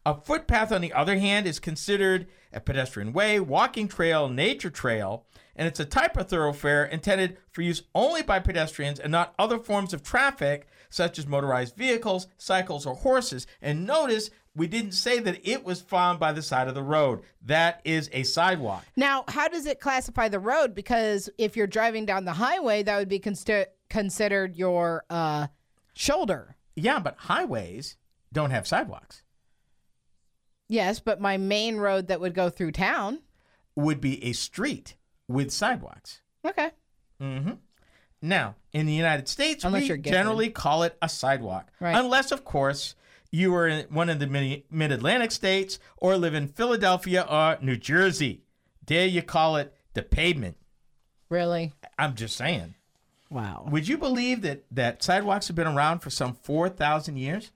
A 0.06 0.16
footpath, 0.16 0.72
on 0.72 0.82
the 0.82 0.94
other 0.94 1.18
hand, 1.18 1.48
is 1.48 1.60
considered 1.60 2.28
a 2.52 2.60
pedestrian 2.60 3.14
way, 3.14 3.40
walking 3.40 3.88
trail, 3.88 4.30
nature 4.30 4.70
trail, 4.70 5.26
and 5.56 5.68
it's 5.68 5.80
a 5.80 5.86
type 5.86 6.18
of 6.18 6.28
thoroughfare 6.28 6.86
intended 6.86 7.38
for 7.52 7.62
use 7.62 7.84
only 7.94 8.22
by 8.22 8.40
pedestrians 8.40 9.00
and 9.00 9.12
not 9.12 9.34
other 9.38 9.60
forms 9.60 9.94
of 9.94 10.04
traffic, 10.04 10.68
such 10.94 11.18
as 11.18 11.26
motorized 11.26 11.76
vehicles, 11.76 12.28
cycles, 12.38 12.86
or 12.86 12.94
horses. 12.94 13.48
And 13.64 13.88
notice 13.88 14.30
we 14.56 14.68
didn't 14.68 14.92
say 14.92 15.20
that 15.20 15.40
it 15.44 15.64
was 15.64 15.82
found 15.82 16.20
by 16.20 16.32
the 16.32 16.44
side 16.44 16.68
of 16.68 16.76
the 16.76 16.84
road. 16.84 17.22
That 17.42 17.82
is 17.84 18.12
a 18.14 18.22
sidewalk. 18.22 18.86
Now, 18.96 19.24
how 19.28 19.48
does 19.48 19.66
it 19.66 19.80
classify 19.80 20.30
the 20.30 20.40
road? 20.40 20.76
Because 20.76 21.32
if 21.40 21.58
you're 21.58 21.66
driving 21.66 22.06
down 22.06 22.26
the 22.26 22.34
highway, 22.34 22.84
that 22.84 22.98
would 22.98 23.10
be 23.10 23.18
consider- 23.18 23.66
considered 23.90 24.56
your 24.56 25.04
uh, 25.10 25.48
shoulder. 25.96 26.58
Yeah, 26.76 27.00
but 27.00 27.16
highways 27.18 27.98
don't 28.32 28.52
have 28.52 28.68
sidewalks. 28.68 29.24
Yes, 30.70 31.00
but 31.00 31.20
my 31.20 31.38
main 31.38 31.78
road 31.78 32.08
that 32.08 32.20
would 32.20 32.36
go 32.36 32.50
through 32.52 32.72
town. 32.74 33.20
Would 33.76 34.00
be 34.00 34.24
a 34.24 34.34
street 34.34 34.96
with 35.28 35.50
sidewalks. 35.50 36.22
Okay. 36.46 36.70
Now, 38.24 38.56
in 38.72 38.86
the 38.86 38.94
United 38.94 39.28
States, 39.28 39.66
Unless 39.66 39.90
we 39.90 39.98
generally 39.98 40.50
call 40.50 40.84
it 40.84 40.98
a 41.02 41.10
sidewalk. 41.10 41.70
Right. 41.82 41.94
Unless, 41.94 42.32
of 42.32 42.46
course, 42.46 42.96
you 43.32 43.54
are 43.54 43.68
in 43.68 43.86
one 43.90 44.10
of 44.10 44.20
the 44.20 44.28
mid 44.28 44.92
Atlantic 44.94 45.32
states 45.32 45.78
or 45.98 46.16
live 46.16 46.34
in 46.34 46.48
Philadelphia 46.48 47.28
or 47.30 47.58
New 47.62 47.76
Jersey. 47.76 48.42
There 48.86 49.06
you 49.06 49.22
call 49.24 49.58
it 49.58 49.76
the 49.94 50.04
pavement. 50.04 50.56
Really? 51.30 51.74
I'm 52.00 52.16
just 52.16 52.38
saying. 52.38 52.76
Wow. 53.30 53.68
Would 53.70 53.90
you 53.90 53.98
believe 53.98 54.42
that, 54.44 54.64
that 54.72 55.04
sidewalks 55.04 55.48
have 55.48 55.56
been 55.58 55.68
around 55.68 56.00
for 56.00 56.10
some 56.10 56.34
4,000 56.34 57.18
years? 57.18 57.52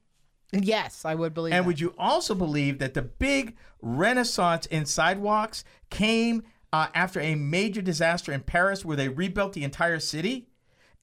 Yes, 0.51 1.05
I 1.05 1.15
would 1.15 1.33
believe 1.33 1.53
And 1.53 1.63
that. 1.63 1.67
would 1.67 1.79
you 1.79 1.93
also 1.97 2.35
believe 2.35 2.79
that 2.79 2.93
the 2.93 3.03
big 3.03 3.55
renaissance 3.81 4.65
in 4.65 4.85
sidewalks 4.85 5.63
came 5.89 6.43
uh, 6.73 6.87
after 6.93 7.21
a 7.21 7.35
major 7.35 7.81
disaster 7.81 8.33
in 8.33 8.41
Paris 8.41 8.83
where 8.83 8.97
they 8.97 9.07
rebuilt 9.07 9.53
the 9.53 9.63
entire 9.63 9.99
city? 9.99 10.47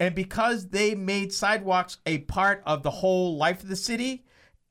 And 0.00 0.14
because 0.14 0.68
they 0.68 0.94
made 0.94 1.32
sidewalks 1.32 1.98
a 2.04 2.18
part 2.18 2.62
of 2.66 2.82
the 2.82 2.90
whole 2.90 3.36
life 3.36 3.62
of 3.62 3.68
the 3.68 3.76
city, 3.76 4.24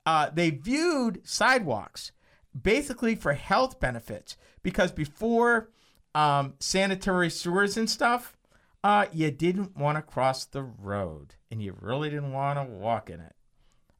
uh, 0.06 0.30
they 0.32 0.50
viewed 0.50 1.20
sidewalks 1.26 2.12
basically 2.60 3.14
for 3.14 3.32
health 3.32 3.80
benefits. 3.80 4.36
Because 4.62 4.92
before 4.92 5.70
um, 6.14 6.54
sanitary 6.60 7.30
sewers 7.30 7.76
and 7.76 7.88
stuff, 7.88 8.36
uh, 8.82 9.06
you 9.12 9.30
didn't 9.30 9.76
want 9.76 9.96
to 9.96 10.02
cross 10.02 10.44
the 10.44 10.62
road 10.62 11.34
and 11.50 11.62
you 11.62 11.76
really 11.80 12.10
didn't 12.10 12.32
want 12.32 12.58
to 12.58 12.64
walk 12.64 13.08
in 13.10 13.20
it. 13.20 13.34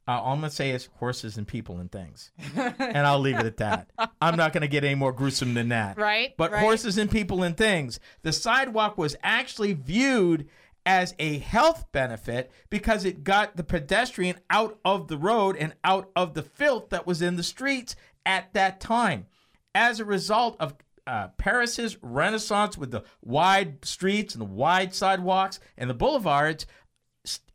Uh, 0.07 0.21
all 0.21 0.33
I'm 0.33 0.39
going 0.39 0.51
to 0.51 0.55
say 0.55 0.69
is 0.69 0.87
horses 0.99 1.37
and 1.37 1.47
people 1.47 1.79
and 1.79 1.91
things. 1.91 2.29
and 2.55 3.07
I'll 3.07 3.19
leave 3.19 3.39
it 3.39 3.45
at 3.47 3.57
that. 3.57 3.89
I'm 4.21 4.35
not 4.35 4.53
going 4.53 4.61
to 4.61 4.67
get 4.67 4.83
any 4.83 4.93
more 4.93 5.11
gruesome 5.11 5.55
than 5.55 5.69
that. 5.69 5.97
Right, 5.97 6.35
But 6.37 6.51
right. 6.51 6.61
horses 6.61 6.99
and 6.99 7.09
people 7.09 7.41
and 7.41 7.57
things. 7.57 7.99
The 8.21 8.31
sidewalk 8.31 8.99
was 8.99 9.15
actually 9.23 9.73
viewed 9.73 10.47
as 10.85 11.15
a 11.17 11.39
health 11.39 11.91
benefit 11.91 12.51
because 12.69 13.05
it 13.05 13.23
got 13.23 13.57
the 13.57 13.63
pedestrian 13.63 14.37
out 14.49 14.79
of 14.85 15.07
the 15.07 15.17
road 15.17 15.55
and 15.57 15.73
out 15.83 16.11
of 16.15 16.33
the 16.33 16.43
filth 16.43 16.89
that 16.89 17.07
was 17.07 17.21
in 17.21 17.35
the 17.35 17.43
streets 17.43 17.95
at 18.25 18.53
that 18.53 18.79
time. 18.79 19.25
As 19.73 19.99
a 19.99 20.05
result 20.05 20.55
of 20.59 20.75
uh, 21.07 21.29
Paris's 21.37 21.97
renaissance 22.01 22.77
with 22.77 22.91
the 22.91 23.03
wide 23.23 23.83
streets 23.85 24.33
and 24.33 24.41
the 24.41 24.45
wide 24.45 24.93
sidewalks 24.93 25.59
and 25.77 25.89
the 25.89 25.93
boulevards, 25.93 26.65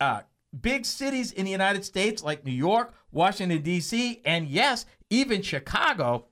uh, 0.01 0.23
big 0.59 0.85
cities 0.85 1.33
in 1.33 1.45
the 1.45 1.51
United 1.51 1.85
States 1.85 2.23
like 2.23 2.45
New 2.45 2.53
York, 2.53 2.95
Washington, 3.13 3.63
D.C., 3.63 4.21
and 4.25 4.49
yes, 4.49 4.87
even 5.09 5.43
Chicago 5.43 6.27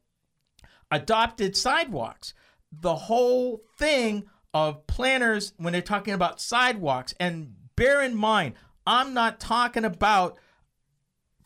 adopted 0.90 1.56
sidewalks. 1.56 2.34
The 2.70 2.94
whole 2.94 3.62
thing 3.78 4.28
of 4.54 4.86
planners, 4.86 5.52
when 5.56 5.72
they're 5.72 5.82
talking 5.82 6.14
about 6.14 6.40
sidewalks, 6.40 7.14
and 7.20 7.54
bear 7.76 8.02
in 8.02 8.14
mind, 8.14 8.54
I'm 8.86 9.14
not 9.14 9.40
talking 9.40 9.84
about 9.84 10.38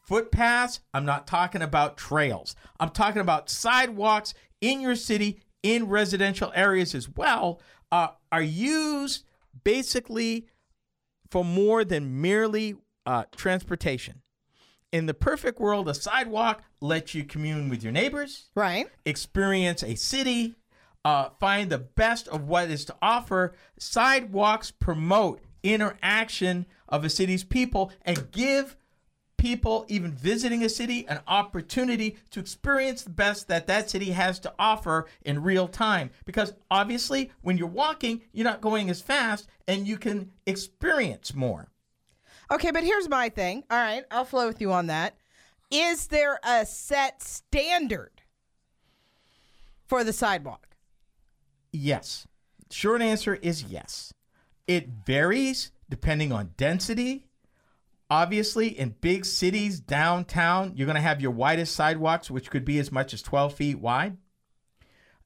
footpaths, 0.07 0.81
I'm 0.95 1.05
not 1.05 1.27
talking 1.27 1.63
about 1.63 1.97
trails. 1.97 2.55
I'm 2.79 2.91
talking 2.91 3.21
about 3.21 3.51
sidewalks 3.51 4.35
in 4.61 4.81
your 4.81 4.97
city, 4.97 5.41
in 5.63 5.89
residential 5.89 6.53
areas 6.55 6.95
as 6.95 7.09
well, 7.09 7.61
uh, 7.91 8.09
are 8.31 8.43
used 8.43 9.25
basically 9.65 10.47
for 11.31 11.45
more 11.45 11.85
than 11.85 12.21
merely 12.21 12.77
uh, 13.07 13.25
transportation. 13.35 14.23
In 14.93 15.07
the 15.07 15.15
perfect 15.15 15.59
world, 15.59 15.89
a 15.89 15.95
sidewalk 15.95 16.63
lets 16.81 17.15
you 17.15 17.25
commune 17.25 17.71
with 17.71 17.83
your 17.83 17.93
neighbors, 17.93 18.51
right. 18.55 18.87
experience 19.07 19.83
a 19.83 19.95
city, 19.95 20.55
uh, 21.05 21.31
find 21.41 21.71
the 21.71 21.79
best 21.79 22.29
of 22.29 22.49
what 22.49 22.71
is 22.71 22.85
to 22.87 22.97
offer. 23.03 23.55
Sidewalks 23.79 24.71
promote 24.71 25.41
interaction 25.63 26.67
of 26.89 27.05
a 27.05 27.11
city's 27.11 27.45
people 27.45 27.93
and 28.03 28.31
give 28.31 28.77
people, 29.37 29.85
even 29.89 30.13
visiting 30.13 30.63
a 30.63 30.69
city, 30.69 31.05
an 31.09 31.21
opportunity 31.27 32.17
to 32.31 32.39
experience 32.39 33.03
the 33.03 33.11
best 33.11 33.49
that 33.49 33.67
that 33.67 33.91
city 33.91 34.13
has 34.13 34.39
to 34.39 34.53
offer 34.57 35.07
in 35.23 35.43
real 35.43 35.67
time. 35.67 36.11
Because 36.25 36.53
obviously, 36.71 37.33
when 37.41 37.59
you're 37.59 37.67
walking, 37.67 38.23
you're 38.33 38.45
not 38.45 38.61
going 38.61 38.89
as 38.89 39.03
fast 39.03 39.49
and 39.67 39.87
you 39.87 39.99
can 39.99 40.31
experience 40.47 41.35
more. 41.35 41.69
Okay, 42.53 42.71
but 42.71 42.85
here's 42.85 43.09
my 43.09 43.29
thing. 43.29 43.65
All 43.69 43.79
right, 43.79 44.05
I'll 44.13 44.25
flow 44.25 44.47
with 44.47 44.61
you 44.61 44.71
on 44.73 44.87
that. 44.87 45.17
Is 45.73 46.07
there 46.09 46.39
a 46.45 46.65
set 46.67 47.23
standard 47.23 48.23
for 49.87 50.05
the 50.05 50.13
sidewalk? 50.13 50.72
Yes. 51.73 52.27
Short 52.71 53.03
answer 53.03 53.35
is 53.37 53.65
yes. 53.65 54.13
It 54.67 54.89
varies 55.07 55.73
depending 55.89 56.33
on 56.33 56.53
density. 56.57 57.27
Obviously, 58.11 58.69
in 58.79 58.95
big 59.01 59.25
cities, 59.25 59.81
downtown, 59.81 60.73
you're 60.77 60.87
going 60.87 60.97
to 60.97 61.01
have 61.01 61.23
your 61.23 61.31
widest 61.31 61.75
sidewalks, 61.75 62.31
which 62.31 62.51
could 62.51 62.65
be 62.65 62.79
as 62.79 62.93
much 62.93 63.15
as 63.15 63.23
12 63.23 63.55
feet 63.55 63.79
wide. 63.79 64.19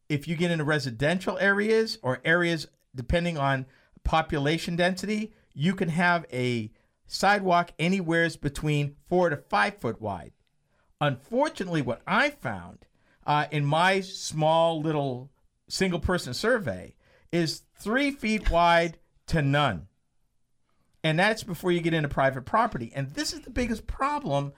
If 0.09 0.29
you 0.29 0.37
get 0.37 0.53
into 0.53 0.65
residential 0.65 1.37
areas 1.39 1.99
or 2.03 2.21
areas 2.25 2.69
depending 2.95 3.39
on 3.39 3.67
population 4.05 4.77
density, 4.77 5.33
you 5.53 5.75
can 5.75 5.89
have 5.89 6.27
a 6.33 6.71
sidewalk 7.07 7.73
anywheres 7.79 8.37
between 8.37 8.95
four 9.09 9.31
to 9.31 9.37
five 9.37 9.79
foot 9.79 10.01
wide. 10.01 10.33
Unfortunately, 11.01 11.83
what 11.83 12.03
I 12.07 12.31
found 12.31 12.87
uh, 13.27 13.47
in 13.51 13.65
my 13.65 14.01
small 14.01 14.81
little 14.81 15.31
single 15.69 16.01
person 16.01 16.35
survey 16.35 16.95
is 17.33 17.63
three 17.79 18.11
feet 18.11 18.51
wide 18.51 18.99
to 19.27 19.43
none. 19.43 19.89
And 21.03 21.19
that's 21.19 21.43
before 21.45 21.71
you 21.73 21.81
get 21.81 21.95
into 21.95 22.09
private 22.09 22.45
property. 22.45 22.93
And 22.95 23.11
this 23.11 23.33
is 23.33 23.41
the 23.41 23.51
biggest 23.51 23.87
problem 23.87 24.53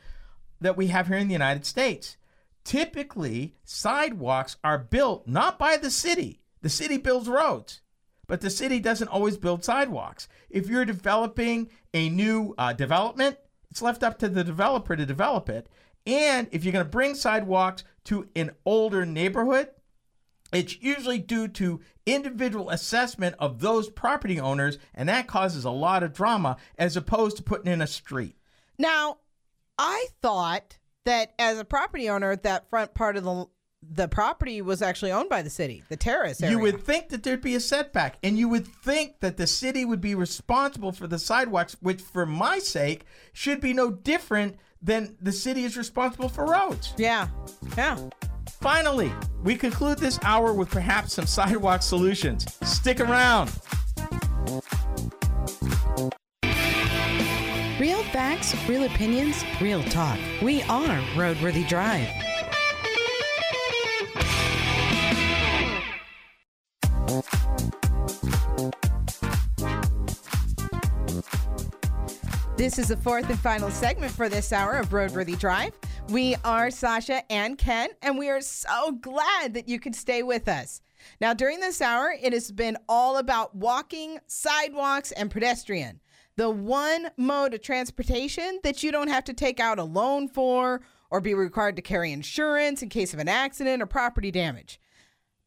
that 0.61 0.77
we 0.77 0.89
have 0.89 1.09
here 1.09 1.19
in 1.19 1.29
the 1.29 1.35
United 1.35 1.67
States. 1.67 2.17
Typically, 2.65 3.55
sidewalks 3.65 4.57
are 4.63 4.79
built 4.79 5.27
not 5.27 5.59
by 5.59 5.77
the 5.77 5.91
city, 5.91 6.43
the 6.61 6.69
city 6.69 6.99
builds 6.99 7.29
roads, 7.29 7.81
but 8.27 8.41
the 8.41 8.51
city 8.51 8.79
doesn't 8.79 9.09
always 9.09 9.37
build 9.37 9.65
sidewalks. 9.65 10.29
If 10.51 10.69
you're 10.69 10.85
developing 10.85 11.71
a 11.95 12.09
new 12.09 12.55
uh, 12.59 12.73
development, 12.75 13.39
it's 13.71 13.83
left 13.83 14.03
up 14.03 14.19
to 14.19 14.29
the 14.29 14.45
developer 14.45 14.97
to 14.97 15.07
develop 15.07 15.49
it. 15.49 15.69
And 16.07 16.49
if 16.51 16.65
you're 16.65 16.73
going 16.73 16.85
to 16.85 16.91
bring 16.91 17.15
sidewalks 17.15 17.85
to 18.05 18.29
an 18.35 18.53
older 18.65 19.05
neighborhood, 19.05 19.69
it's 20.53 20.81
usually 20.81 21.19
due 21.19 21.49
to 21.49 21.81
individual 22.07 22.71
assessment 22.71 23.37
of 23.39 23.61
those 23.61 23.91
property 23.91 24.41
owners, 24.41 24.79
and 24.95 25.09
that 25.09 25.27
causes 25.27 25.65
a 25.65 25.71
lot 25.71 26.03
of 26.03 26.13
drama 26.13 26.57
as 26.79 26.97
opposed 26.97 27.37
to 27.37 27.43
putting 27.43 27.71
in 27.71 27.83
a 27.83 27.87
street. 27.87 28.37
Now, 28.79 29.19
I 29.79 30.07
thought 30.23 30.79
that 31.05 31.33
as 31.39 31.59
a 31.59 31.65
property 31.65 32.09
owner, 32.09 32.37
that 32.37 32.69
front 32.71 32.95
part 32.95 33.17
of 33.17 33.25
the 33.25 33.47
the 33.81 34.09
property 34.09 34.61
was 34.61 34.83
actually 34.83 35.13
owned 35.13 35.29
by 35.29 35.41
the 35.43 35.51
city, 35.51 35.85
the 35.89 35.97
terrace 35.97 36.43
area. 36.43 36.57
You 36.57 36.61
would 36.63 36.83
think 36.83 37.11
that 37.11 37.23
there'd 37.23 37.41
be 37.41 37.55
a 37.55 37.61
setback, 37.61 38.19
and 38.25 38.37
you 38.37 38.49
would 38.49 38.67
think 38.67 39.21
that 39.21 39.37
the 39.37 39.47
city 39.47 39.85
would 39.85 40.01
be 40.01 40.17
responsible 40.17 40.91
for 40.91 41.07
the 41.07 41.19
sidewalks, 41.19 41.77
which, 41.81 42.01
for 42.01 42.27
my 42.27 42.59
sake, 42.59 43.05
should 43.33 43.61
be 43.61 43.73
no 43.73 43.91
different 43.91 44.57
than 44.83 45.17
the 45.21 45.33
city 45.33 45.65
is 45.65 45.77
responsible 45.77 46.29
for 46.29 46.45
roads. 46.45 46.93
Yeah, 46.97 47.29
yeah. 47.77 47.99
Finally, 48.61 49.13
we 49.45 49.55
conclude 49.55 49.99
this 49.99 50.19
hour 50.25 50.53
with 50.53 50.69
perhaps 50.69 51.13
some 51.15 51.27
sidewalk 51.27 51.81
solutions. 51.81 52.45
Stick 52.65 52.99
around. 52.99 53.53
Real 57.79 58.03
facts, 58.11 58.57
real 58.69 58.85
opinions, 58.85 59.45
real 59.61 59.83
talk. 59.85 60.19
We 60.43 60.63
are 60.63 60.99
Roadworthy 61.15 61.69
Drive. 61.69 62.09
This 72.59 72.77
is 72.77 72.89
the 72.89 72.97
fourth 72.97 73.31
and 73.31 73.39
final 73.39 73.71
segment 73.71 74.11
for 74.11 74.29
this 74.29 74.53
hour 74.53 74.73
of 74.73 74.89
Roadworthy 74.89 75.39
Drive. 75.39 75.75
We 76.09 76.35
are 76.45 76.73
Sasha 76.73 77.23
and 77.31 77.57
Ken, 77.57 77.91
and 78.03 78.19
we 78.19 78.29
are 78.31 78.41
so 78.41 78.91
glad 79.01 79.55
that 79.55 79.69
you 79.69 79.79
could 79.79 79.95
stay 79.95 80.25
with 80.25 80.49
us. 80.49 80.81
Now, 81.21 81.35
during 81.35 81.61
this 81.61 81.81
hour, 81.81 82.13
it 82.21 82.33
has 82.33 82.51
been 82.51 82.77
all 82.89 83.19
about 83.19 83.55
walking, 83.55 84.19
sidewalks, 84.27 85.13
and 85.13 85.31
pedestrian. 85.31 86.01
The 86.35 86.51
one 86.51 87.11
mode 87.17 87.55
of 87.55 87.63
transportation 87.63 88.59
that 88.65 88.83
you 88.83 88.91
don't 88.91 89.07
have 89.07 89.25
to 89.27 89.35
take 89.35 89.61
out 89.61 89.79
a 89.79 89.85
loan 89.85 90.27
for 90.27 90.81
or 91.13 91.21
be 91.21 91.35
required 91.35 91.77
to 91.77 91.83
carry 91.83 92.11
insurance 92.11 92.83
in 92.83 92.89
case 92.89 93.15
of 93.15 93.21
an 93.21 93.29
accident 93.29 93.81
or 93.81 93.87
property 93.87 94.33
damage. 94.33 94.81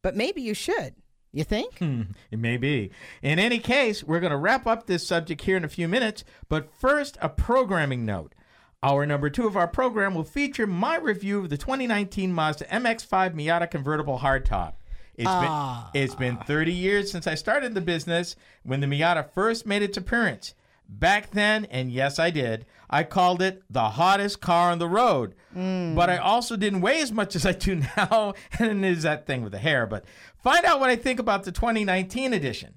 But 0.00 0.16
maybe 0.16 0.40
you 0.40 0.54
should. 0.54 0.94
You 1.32 1.44
think? 1.44 1.78
Hmm, 1.78 2.02
It 2.30 2.38
may 2.38 2.56
be. 2.58 2.90
In 3.22 3.38
any 3.38 3.58
case, 3.58 4.04
we're 4.04 4.20
going 4.20 4.32
to 4.32 4.36
wrap 4.36 4.66
up 4.66 4.86
this 4.86 5.06
subject 5.06 5.42
here 5.42 5.56
in 5.56 5.64
a 5.64 5.68
few 5.68 5.88
minutes, 5.88 6.24
but 6.48 6.68
first, 6.78 7.16
a 7.22 7.28
programming 7.30 8.04
note. 8.04 8.34
Our 8.82 9.06
number 9.06 9.30
two 9.30 9.46
of 9.46 9.56
our 9.56 9.68
program 9.68 10.14
will 10.14 10.24
feature 10.24 10.66
my 10.66 10.96
review 10.96 11.38
of 11.38 11.48
the 11.50 11.56
2019 11.56 12.32
Mazda 12.32 12.64
MX5 12.66 13.34
Miata 13.34 13.70
convertible 13.70 14.18
hardtop. 14.18 14.74
It's 15.14 15.26
Ah. 15.28 15.90
been 15.92 16.02
it's 16.02 16.14
been 16.14 16.36
30 16.38 16.72
years 16.72 17.10
since 17.10 17.26
I 17.26 17.34
started 17.34 17.74
the 17.74 17.80
business 17.80 18.34
when 18.64 18.80
the 18.80 18.86
Miata 18.86 19.30
first 19.32 19.66
made 19.66 19.82
its 19.82 19.96
appearance. 19.96 20.54
Back 20.98 21.30
then, 21.30 21.64
and 21.66 21.90
yes, 21.90 22.18
I 22.18 22.30
did, 22.30 22.66
I 22.90 23.02
called 23.02 23.40
it 23.40 23.62
the 23.70 23.90
hottest 23.90 24.40
car 24.42 24.70
on 24.70 24.78
the 24.78 24.88
road. 24.88 25.34
Mm. 25.56 25.94
But 25.94 26.10
I 26.10 26.18
also 26.18 26.56
didn't 26.56 26.82
weigh 26.82 27.00
as 27.00 27.10
much 27.10 27.34
as 27.36 27.46
I 27.46 27.52
do 27.52 27.82
now, 27.96 28.34
and 28.58 28.84
it 28.84 28.90
is 28.90 29.02
that 29.02 29.26
thing 29.26 29.42
with 29.42 29.52
the 29.52 29.58
hair. 29.58 29.86
But 29.86 30.04
find 30.42 30.64
out 30.64 30.80
what 30.80 30.90
I 30.90 30.96
think 30.96 31.18
about 31.18 31.44
the 31.44 31.52
2019 31.52 32.34
edition, 32.34 32.74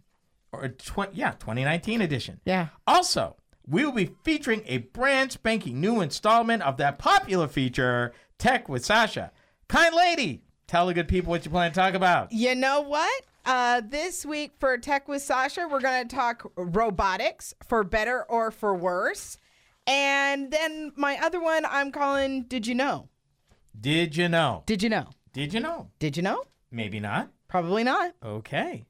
or 0.51 0.69
tw- 0.69 1.13
yeah, 1.13 1.31
2019 1.31 2.01
edition. 2.01 2.39
Yeah. 2.45 2.67
Also, 2.87 3.35
we 3.67 3.83
will 3.83 3.91
be 3.91 4.11
featuring 4.23 4.63
a 4.65 4.77
brand 4.77 5.33
spanking 5.33 5.81
new 5.81 5.99
installment 5.99 6.63
of 6.63 6.77
that 6.77 6.97
popular 6.97 7.47
feature, 7.47 8.13
Tech 8.37 8.69
with 8.69 8.85
Sasha. 8.85 9.31
Kind 9.67 9.93
lady, 9.93 10.43
tell 10.67 10.87
the 10.87 10.93
good 10.93 11.07
people 11.07 11.31
what 11.31 11.43
you 11.43 11.51
plan 11.51 11.71
to 11.71 11.75
talk 11.75 11.95
about. 11.95 12.31
You 12.31 12.55
know 12.55 12.81
what? 12.81 13.23
Uh, 13.45 13.79
this 13.87 14.25
week 14.25 14.53
for 14.59 14.75
Tech 14.77 15.07
with 15.07 15.21
Sasha, 15.21 15.67
we're 15.69 15.79
going 15.79 16.07
to 16.07 16.15
talk 16.15 16.51
robotics 16.55 17.53
for 17.67 17.83
better 17.83 18.23
or 18.23 18.49
for 18.49 18.73
worse. 18.73 19.37
And 19.85 20.51
then 20.51 20.91
my 20.95 21.19
other 21.21 21.39
one, 21.39 21.63
I'm 21.63 21.91
calling 21.91 22.43
Did 22.43 22.65
You 22.65 22.73
Know? 22.73 23.09
Did 23.79 24.17
you 24.17 24.29
know? 24.29 24.63
Did 24.65 24.81
you 24.81 24.89
know? 24.89 25.09
Did 25.31 25.53
you 25.53 25.59
know? 25.59 25.91
Did 25.99 26.17
you 26.17 26.23
know? 26.23 26.43
Maybe 26.71 26.99
not. 26.99 27.29
Probably 27.47 27.83
not. 27.83 28.13
Okay. 28.23 28.87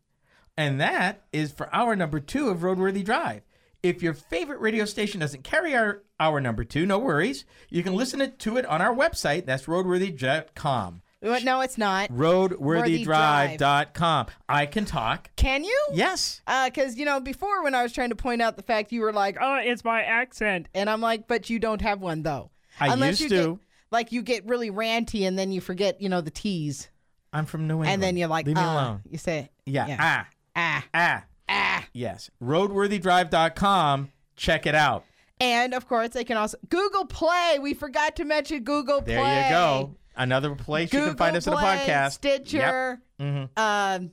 And 0.58 0.80
that 0.80 1.24
is 1.34 1.52
for 1.52 1.74
hour 1.76 1.96
number 1.96 2.22
two 2.22 2.48
of 2.48 2.60
Roadworthy 2.60 3.04
Drive. 3.04 3.42
If 3.84 4.02
your 4.02 4.14
favorite 4.14 4.62
radio 4.62 4.86
station 4.86 5.20
doesn't 5.20 5.44
carry 5.44 5.76
our 5.76 6.04
hour 6.18 6.40
number 6.40 6.64
two, 6.64 6.86
no 6.86 6.98
worries. 6.98 7.44
You 7.70 7.84
can 7.84 7.94
listen 7.94 8.36
to 8.38 8.58
it 8.58 8.66
on 8.66 8.82
our 8.82 8.96
website. 8.96 9.46
That's 9.46 9.66
roadworthy.com. 9.66 11.02
No, 11.44 11.62
it's 11.62 11.78
not. 11.78 12.10
Roadworthydrive.com. 12.12 14.28
I 14.48 14.66
can 14.66 14.86
talk. 14.86 15.30
Can 15.36 15.64
you? 15.64 15.80
Yes. 15.94 16.42
Because, 16.66 16.98
you 16.98 17.06
know, 17.06 17.20
before 17.20 17.64
when 17.64 17.76
I 17.76 17.84
was 17.84 17.94
trying 17.94 18.10
to 18.10 18.16
point 18.16 18.42
out 18.42 18.58
the 18.58 18.64
fact 18.64 18.92
you 18.92 19.02
were 19.02 19.14
like, 19.14 19.38
oh, 19.42 19.60
it's 19.62 19.84
my 19.84 20.04
accent. 20.04 20.68
And 20.74 20.90
I'm 20.90 21.02
like, 21.02 21.28
but 21.28 21.50
you 21.50 21.60
don't 21.60 21.82
have 21.82 22.02
one, 22.02 22.24
though. 22.24 22.52
I 22.80 22.94
Unless 22.94 23.22
used 23.22 23.34
you 23.34 23.40
to. 23.42 23.48
Get, 23.52 23.60
like, 23.92 24.12
you 24.12 24.22
get 24.22 24.46
really 24.46 24.72
ranty 24.72 25.28
and 25.28 25.38
then 25.38 25.52
you 25.52 25.62
forget, 25.62 26.02
you 26.02 26.10
know, 26.10 26.22
the 26.22 26.32
T's. 26.32 26.90
I'm 27.34 27.46
from 27.46 27.68
New 27.68 27.76
England. 27.76 27.92
And 27.92 28.04
then 28.04 28.18
you're 28.18 28.28
like, 28.28 28.46
leave 28.46 28.56
me 28.56 28.62
uh, 28.62 28.74
alone. 28.74 29.02
You 29.10 29.18
say, 29.18 29.50
Yeah. 29.66 29.98
Ah. 30.00 30.28
ah, 30.56 30.86
Ah. 30.94 31.24
ah. 31.50 31.86
Yes. 31.94 32.30
Roadworthydrive.com. 32.42 34.12
Check 34.36 34.66
it 34.66 34.76
out. 34.76 35.06
And 35.42 35.74
of 35.74 35.88
course, 35.88 36.10
they 36.10 36.24
can 36.24 36.38
also 36.38 36.58
Google 36.70 37.06
Play. 37.06 37.60
We 37.62 37.74
forgot 37.74 38.16
to 38.18 38.26
mention 38.26 38.64
Google 38.64 39.02
Play. 39.02 39.16
There 39.16 39.44
you 39.44 39.50
go. 39.50 39.96
Another 40.18 40.56
place 40.56 40.90
Google 40.90 41.08
you 41.08 41.12
can 41.12 41.18
find 41.18 41.36
us 41.36 41.46
Play, 41.46 41.54
in 41.54 41.60
the 41.62 41.92
podcast. 41.94 42.12
Stitcher. 42.14 43.02
Mhm. 43.20 43.50
Um, 43.58 44.12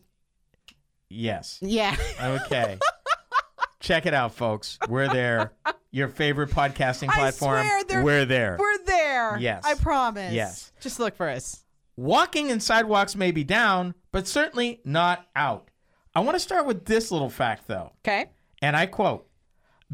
Yes. 1.08 1.58
yeah. 1.60 1.96
Okay. 2.20 2.78
Check 3.80 4.06
it 4.06 4.14
out, 4.14 4.34
folks. 4.34 4.78
We're 4.88 5.08
there. 5.08 5.52
Your 5.90 6.08
favorite 6.08 6.50
podcasting 6.50 7.08
platform. 7.12 7.66
We're 8.02 8.24
there. 8.24 8.56
We're 8.58 8.84
there. 8.84 9.36
Yes. 9.38 9.64
I 9.66 9.74
promise. 9.74 10.32
Yes. 10.32 10.72
Just 10.80 10.98
look 11.00 11.16
for 11.16 11.28
us. 11.28 11.64
Walking 11.96 12.50
and 12.50 12.62
sidewalks 12.62 13.14
may 13.16 13.32
be 13.32 13.44
down, 13.44 13.94
but 14.12 14.26
certainly 14.26 14.80
not 14.84 15.26
out. 15.36 15.68
I 16.14 16.20
want 16.20 16.36
to 16.36 16.40
start 16.40 16.64
with 16.66 16.84
this 16.86 17.10
little 17.10 17.28
fact, 17.28 17.66
though. 17.66 17.92
Okay. 18.06 18.30
And 18.62 18.76
I 18.76 18.86
quote 18.86 19.26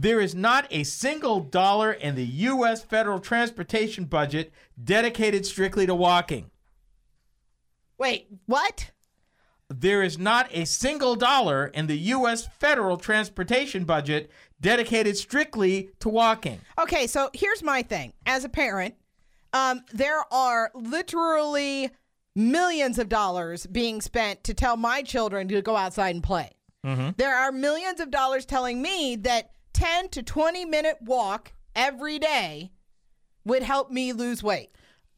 There 0.00 0.20
is 0.20 0.32
not 0.32 0.68
a 0.70 0.84
single 0.84 1.40
dollar 1.40 1.90
in 1.90 2.14
the 2.14 2.24
U.S. 2.24 2.84
federal 2.84 3.18
transportation 3.18 4.04
budget 4.04 4.52
dedicated 4.82 5.44
strictly 5.44 5.87
to 5.87 5.94
walking. 5.96 6.52
Wait, 7.98 8.28
what? 8.46 8.92
There 9.68 10.04
is 10.04 10.16
not 10.16 10.50
a 10.52 10.66
single 10.66 11.16
dollar 11.16 11.66
in 11.66 11.88
the 11.88 11.98
U.S. 11.98 12.46
federal 12.61 12.96
transportation 12.96 13.82
budget 13.82 14.30
dedicated 14.61 15.16
strictly 15.16 15.90
to 15.98 16.08
walking. 16.08 16.61
Okay, 16.80 17.08
so 17.08 17.30
here's 17.34 17.64
my 17.64 17.82
thing. 17.82 18.12
As 18.24 18.44
a 18.44 18.48
parent, 18.48 18.94
um, 19.52 19.82
there 19.92 20.22
are 20.32 20.70
literally 20.76 21.90
millions 22.37 23.00
of 23.00 23.08
dollars 23.08 23.66
being 23.66 24.00
spent 24.00 24.44
to 24.44 24.54
tell 24.54 24.76
my 24.76 25.02
children 25.02 25.48
to 25.48 25.61
go 25.61 25.74
outside 25.74 26.14
and 26.14 26.22
play. 26.22 26.52
There 27.16 27.34
are 27.34 27.50
millions 27.50 27.98
of 27.98 28.12
dollars 28.12 28.46
telling 28.46 28.80
me 28.80 29.16
that 29.16 29.50
10 29.78 30.08
to 30.10 30.22
20 30.22 30.64
minute 30.64 30.98
walk 31.00 31.52
every 31.76 32.18
day 32.18 32.72
would 33.44 33.62
help 33.62 33.90
me 33.90 34.12
lose 34.12 34.42
weight. 34.42 34.70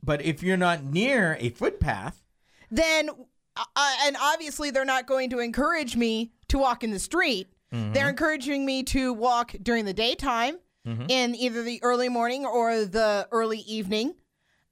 But 0.02 0.22
if 0.22 0.42
you're 0.42 0.56
not 0.56 0.82
near 0.84 1.36
a 1.40 1.50
footpath, 1.50 2.22
Then, 2.70 3.10
uh, 3.56 3.64
uh, 3.76 3.94
and 4.04 4.16
obviously, 4.20 4.70
they're 4.70 4.84
not 4.84 5.06
going 5.06 5.30
to 5.30 5.38
encourage 5.40 5.96
me 5.96 6.32
to 6.48 6.58
walk 6.58 6.84
in 6.84 6.90
the 6.90 6.98
street. 6.98 7.48
They're 7.72 8.08
encouraging 8.08 8.66
me 8.66 8.82
to 8.84 9.12
walk 9.12 9.54
during 9.62 9.84
the 9.84 9.92
daytime 9.94 10.58
in 10.84 11.34
either 11.36 11.62
the 11.62 11.80
early 11.82 12.08
morning 12.08 12.44
or 12.44 12.84
the 12.84 13.28
early 13.30 13.58
evening. 13.60 14.14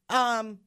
Um, 0.08 0.58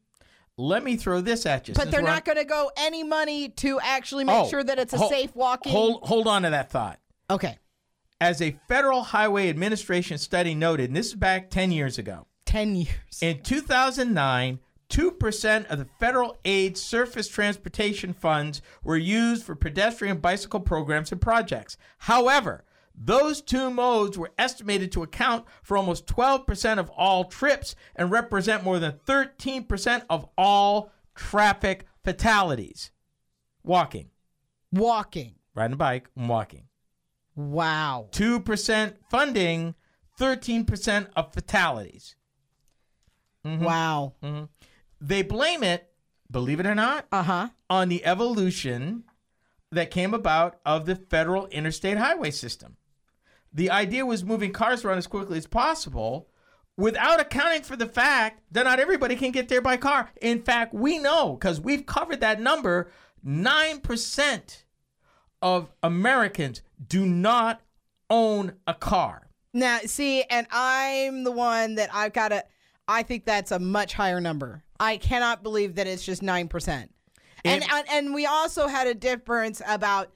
let 0.57 0.83
me 0.83 0.95
throw 0.95 1.19
this 1.21 1.45
at 1.45 1.67
you. 1.67 1.73
but 1.73 1.89
they're 1.91 2.01
not 2.01 2.23
going 2.25 2.37
to 2.37 2.45
go 2.45 2.71
any 2.77 3.03
money 3.03 3.49
to 3.49 3.79
actually 3.81 4.23
make 4.23 4.35
Oh, 4.45 4.47
sure 4.49 4.63
that 4.63 4.77
it's 4.79 4.93
a 4.93 4.99
safe 5.09 5.35
walking. 5.35 5.71
Hold, 5.71 6.03
hold 6.03 6.27
on 6.27 6.43
to 6.43 6.51
that 6.51 6.69
thought. 6.71 6.99
okay, 7.29 7.57
As 8.21 8.39
a 8.39 8.55
Federal 8.67 9.01
Highway 9.01 9.49
Administration 9.49 10.19
study 10.19 10.53
noted, 10.53 10.91
and 10.91 10.95
this 10.95 11.07
is 11.07 11.15
back 11.15 11.49
10 11.49 11.71
years 11.71 11.97
ago, 11.97 12.27
ten 12.45 12.75
years. 12.75 13.19
in 13.19 13.41
2009, 13.41 14.59
2% 14.89 15.65
of 15.65 15.79
the 15.79 15.87
federal 15.99 16.37
aid 16.45 16.77
surface 16.77 17.27
transportation 17.27 18.13
funds 18.13 18.61
were 18.83 18.95
used 18.95 19.43
for 19.43 19.55
pedestrian 19.55 20.17
bicycle 20.17 20.59
programs 20.59 21.11
and 21.11 21.19
projects. 21.19 21.77
However, 21.97 22.63
those 22.93 23.41
two 23.41 23.71
modes 23.71 24.19
were 24.19 24.31
estimated 24.37 24.91
to 24.91 25.01
account 25.01 25.45
for 25.63 25.75
almost 25.75 26.05
12% 26.05 26.77
of 26.77 26.91
all 26.91 27.23
trips 27.23 27.75
and 27.95 28.11
represent 28.11 28.63
more 28.63 28.77
than 28.77 28.99
13% 29.07 30.03
of 30.11 30.29
all 30.37 30.91
traffic 31.15 31.85
fatalities. 32.03 32.91
Walking, 33.63 34.11
walking. 34.71 35.33
riding 35.55 35.73
a 35.73 35.77
bike, 35.77 36.07
and 36.15 36.29
walking. 36.29 36.67
Wow. 37.35 38.07
2% 38.11 38.93
funding, 39.09 39.75
13% 40.19 41.07
of 41.15 41.33
fatalities. 41.33 42.15
Mm-hmm. 43.45 43.63
Wow. 43.63 44.13
They 44.99 45.21
blame 45.23 45.63
it, 45.63 45.89
believe 46.29 46.59
it 46.59 46.65
or 46.67 46.75
not, 46.75 47.07
Uh 47.11 47.23
huh. 47.23 47.49
on 47.69 47.89
the 47.89 48.05
evolution 48.05 49.03
that 49.71 49.89
came 49.91 50.13
about 50.13 50.59
of 50.65 50.85
the 50.85 50.95
federal 50.95 51.47
interstate 51.47 51.97
highway 51.97 52.31
system. 52.31 52.77
The 53.53 53.71
idea 53.71 54.05
was 54.05 54.23
moving 54.23 54.51
cars 54.53 54.83
around 54.85 54.97
as 54.99 55.07
quickly 55.07 55.37
as 55.37 55.47
possible 55.47 56.27
without 56.77 57.19
accounting 57.19 57.63
for 57.63 57.75
the 57.75 57.87
fact 57.87 58.41
that 58.51 58.63
not 58.63 58.79
everybody 58.79 59.15
can 59.15 59.31
get 59.31 59.49
there 59.49 59.61
by 59.61 59.77
car. 59.77 60.09
In 60.21 60.41
fact, 60.41 60.73
we 60.73 60.99
know 60.99 61.33
because 61.33 61.59
we've 61.59 61.85
covered 61.85 62.21
that 62.21 62.39
number 62.41 62.89
9% 63.25 64.63
of 65.41 65.71
Americans 65.83 66.61
do 66.87 67.05
not 67.05 67.61
own 68.09 68.53
a 68.67 68.73
car. 68.73 69.27
Now, 69.53 69.79
see, 69.85 70.23
and 70.23 70.47
I'm 70.51 71.23
the 71.23 71.31
one 71.31 71.75
that 71.75 71.89
I've 71.93 72.13
got 72.13 72.29
to. 72.29 72.43
I 72.87 73.03
think 73.03 73.25
that's 73.25 73.51
a 73.51 73.59
much 73.59 73.93
higher 73.93 74.19
number. 74.21 74.63
I 74.79 74.97
cannot 74.97 75.43
believe 75.43 75.75
that 75.75 75.87
it's 75.87 76.03
just 76.05 76.21
nine 76.21 76.47
percent. 76.47 76.93
And, 77.43 77.63
It- 77.63 77.71
and 77.71 77.89
and 77.89 78.13
we 78.13 78.25
also 78.25 78.67
had 78.67 78.87
a 78.87 78.93
difference 78.93 79.61
about 79.67 80.11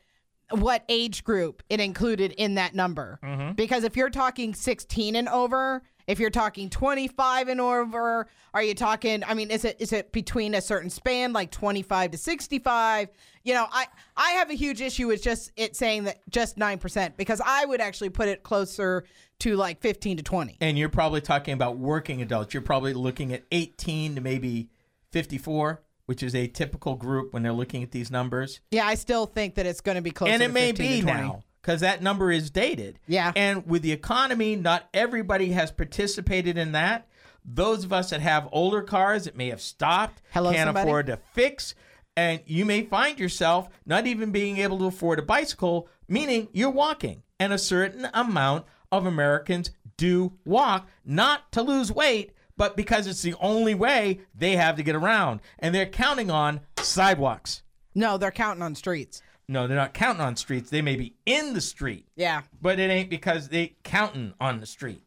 what 0.52 0.84
age 0.90 1.24
group 1.24 1.64
it 1.70 1.80
included 1.80 2.32
in 2.34 2.56
that 2.56 2.76
number. 2.76 3.20
Mm-hmm. 3.24 3.54
Because 3.54 3.84
if 3.84 3.96
you're 3.98 4.10
talking 4.12 4.54
16 4.54 5.16
and 5.16 5.28
over, 5.30 5.82
if 6.08 6.20
you're 6.20 6.30
talking 6.30 6.70
25 6.70 7.48
and 7.48 7.60
over, 7.60 8.28
are 8.54 8.64
you 8.64 8.74
talking? 8.76 9.24
I 9.26 9.34
mean, 9.34 9.50
is 9.50 9.66
it 9.66 9.78
is 9.80 9.92
it 9.92 10.12
between 10.12 10.54
a 10.54 10.62
certain 10.62 10.90
span, 10.90 11.34
like 11.34 11.52
25 11.52 12.12
to 12.12 12.18
65? 12.18 13.10
You 13.44 13.54
know, 13.54 13.66
I 13.72 13.88
I 14.16 14.32
have 14.32 14.50
a 14.50 14.54
huge 14.54 14.82
issue 14.82 15.08
with 15.08 15.22
just 15.22 15.52
it 15.56 15.76
saying 15.76 16.06
that 16.06 16.20
just 16.30 16.58
nine 16.58 16.78
percent 16.78 17.18
because 17.18 17.42
I 17.46 17.66
would 17.66 17.82
actually 17.82 18.10
put 18.10 18.28
it 18.28 18.44
closer 18.44 19.04
to 19.40 19.56
like 19.56 19.82
15 19.82 20.18
to 20.18 20.24
20. 20.24 20.58
And 20.62 20.78
you're 20.78 20.90
probably 20.90 21.22
talking 21.22 21.54
about 21.54 21.78
working 21.78 22.22
adults. 22.22 22.54
You're 22.54 22.64
probably 22.64 22.94
looking 22.94 23.34
at 23.34 23.44
18 23.52 24.16
to 24.16 24.22
maybe 24.22 24.70
54, 25.12 25.82
which 26.06 26.24
is 26.24 26.34
a 26.34 26.48
typical 26.48 26.96
group 26.96 27.34
when 27.34 27.44
they're 27.44 27.52
looking 27.52 27.84
at 27.84 27.92
these 27.92 28.10
numbers. 28.10 28.62
Yeah, 28.72 28.86
I 28.86 28.96
still 28.96 29.26
think 29.26 29.56
that 29.56 29.66
it's 29.66 29.82
going 29.82 29.96
to 29.96 30.02
be 30.02 30.12
closer. 30.12 30.32
and 30.32 30.40
to 30.40 30.46
it 30.46 30.54
may 30.54 30.68
15 30.68 30.88
be 30.88 31.02
20. 31.02 31.22
now 31.22 31.44
because 31.66 31.82
that 31.82 32.04
number 32.04 32.32
is 32.32 32.52
dated. 32.52 33.00
Yeah. 33.08 33.32
And 33.36 33.66
with 33.66 33.82
the 33.82 33.92
economy, 33.92 34.56
not 34.56 34.88
everybody 34.94 35.52
has 35.54 35.72
participated 35.72 36.60
in 36.60 36.74
that. 36.74 37.08
Those 37.44 37.84
of 37.84 37.92
us 37.92 38.12
that 38.12 38.22
have 38.22 38.48
older 38.52 38.84
cars 38.84 39.24
that 39.24 39.36
may 39.36 39.50
have 39.50 39.62
stopped, 39.62 40.22
Hello, 40.32 40.52
can't 40.52 40.68
somebody? 40.68 40.88
afford 40.88 41.08
to 41.08 41.18
fix, 41.34 41.74
and 42.16 42.42
you 42.46 42.66
may 42.66 42.84
find 42.84 43.20
yourself 43.20 43.68
not 43.84 44.06
even 44.06 44.32
being 44.32 44.58
able 44.58 44.78
to 44.80 44.86
afford 44.86 45.18
a 45.18 45.24
bicycle, 45.24 45.88
meaning 46.08 46.50
you're 46.54 46.70
walking. 46.70 47.24
And 47.40 47.52
a 47.52 47.58
certain 47.58 48.08
amount 48.14 48.66
of 48.92 49.08
Americans 49.08 49.72
do 49.98 50.34
walk, 50.46 50.88
not 51.04 51.52
to 51.54 51.64
lose 51.64 51.92
weight, 51.92 52.32
but 52.58 52.78
because 52.78 53.08
it's 53.08 53.24
the 53.24 53.36
only 53.42 53.74
way 53.74 54.20
they 54.36 54.56
have 54.56 54.76
to 54.76 54.84
get 54.84 54.96
around. 54.96 55.42
And 55.60 55.74
they're 55.74 55.86
counting 55.88 56.30
on 56.30 56.62
sidewalks. 56.78 57.64
No, 57.96 58.18
they're 58.18 58.32
counting 58.32 58.62
on 58.62 58.76
streets. 58.76 59.22
No, 59.48 59.68
they're 59.68 59.78
not 59.78 59.94
counting 59.94 60.22
on 60.22 60.36
streets. 60.36 60.70
They 60.70 60.82
may 60.82 60.96
be 60.96 61.14
in 61.26 61.54
the 61.54 61.62
street, 61.62 62.08
Yeah. 62.16 62.42
but 62.62 62.80
it 62.80 62.90
ain't 62.90 63.10
because 63.10 63.50
they 63.50 63.76
counting 63.84 64.34
on 64.40 64.60
the 64.60 64.66
street. 64.66 65.04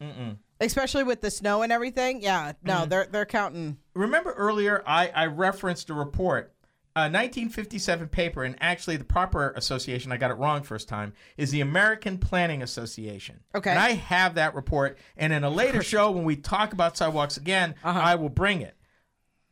Mm. 0.00 0.38
Especially 0.60 1.02
with 1.04 1.20
the 1.20 1.30
snow 1.30 1.62
and 1.62 1.72
everything. 1.72 2.22
Yeah. 2.22 2.52
No, 2.62 2.86
they're 2.86 3.06
they're 3.10 3.26
counting. 3.26 3.78
Remember 3.94 4.32
earlier 4.32 4.82
I, 4.86 5.08
I 5.08 5.26
referenced 5.26 5.90
a 5.90 5.94
report, 5.94 6.54
a 6.96 7.00
1957 7.02 8.08
paper, 8.08 8.44
and 8.44 8.56
actually 8.60 8.96
the 8.96 9.04
proper 9.04 9.50
association, 9.56 10.10
I 10.12 10.16
got 10.16 10.30
it 10.30 10.34
wrong 10.34 10.62
first 10.62 10.88
time, 10.88 11.12
is 11.36 11.50
the 11.50 11.60
American 11.60 12.16
Planning 12.18 12.62
Association. 12.62 13.40
Okay. 13.54 13.70
And 13.70 13.78
I 13.78 13.92
have 13.92 14.34
that 14.34 14.54
report, 14.54 14.98
and 15.16 15.32
in 15.32 15.44
a 15.44 15.50
later 15.50 15.82
show 15.92 16.10
when 16.10 16.24
we 16.24 16.36
talk 16.36 16.72
about 16.72 16.96
sidewalks 16.96 17.36
again, 17.36 17.74
I 17.84 18.14
will 18.14 18.28
bring 18.30 18.62
it. 18.62 18.74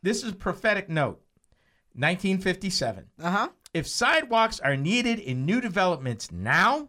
This 0.03 0.23
is 0.23 0.33
a 0.33 0.37
prophetic 0.37 0.89
note. 0.89 1.21
1957. 1.99 3.07
Uh-huh. 3.21 3.49
If 3.75 3.87
sidewalks 3.87 4.61
are 4.61 4.77
needed 4.77 5.19
in 5.19 5.45
new 5.45 5.61
developments 5.61 6.31
now, 6.31 6.89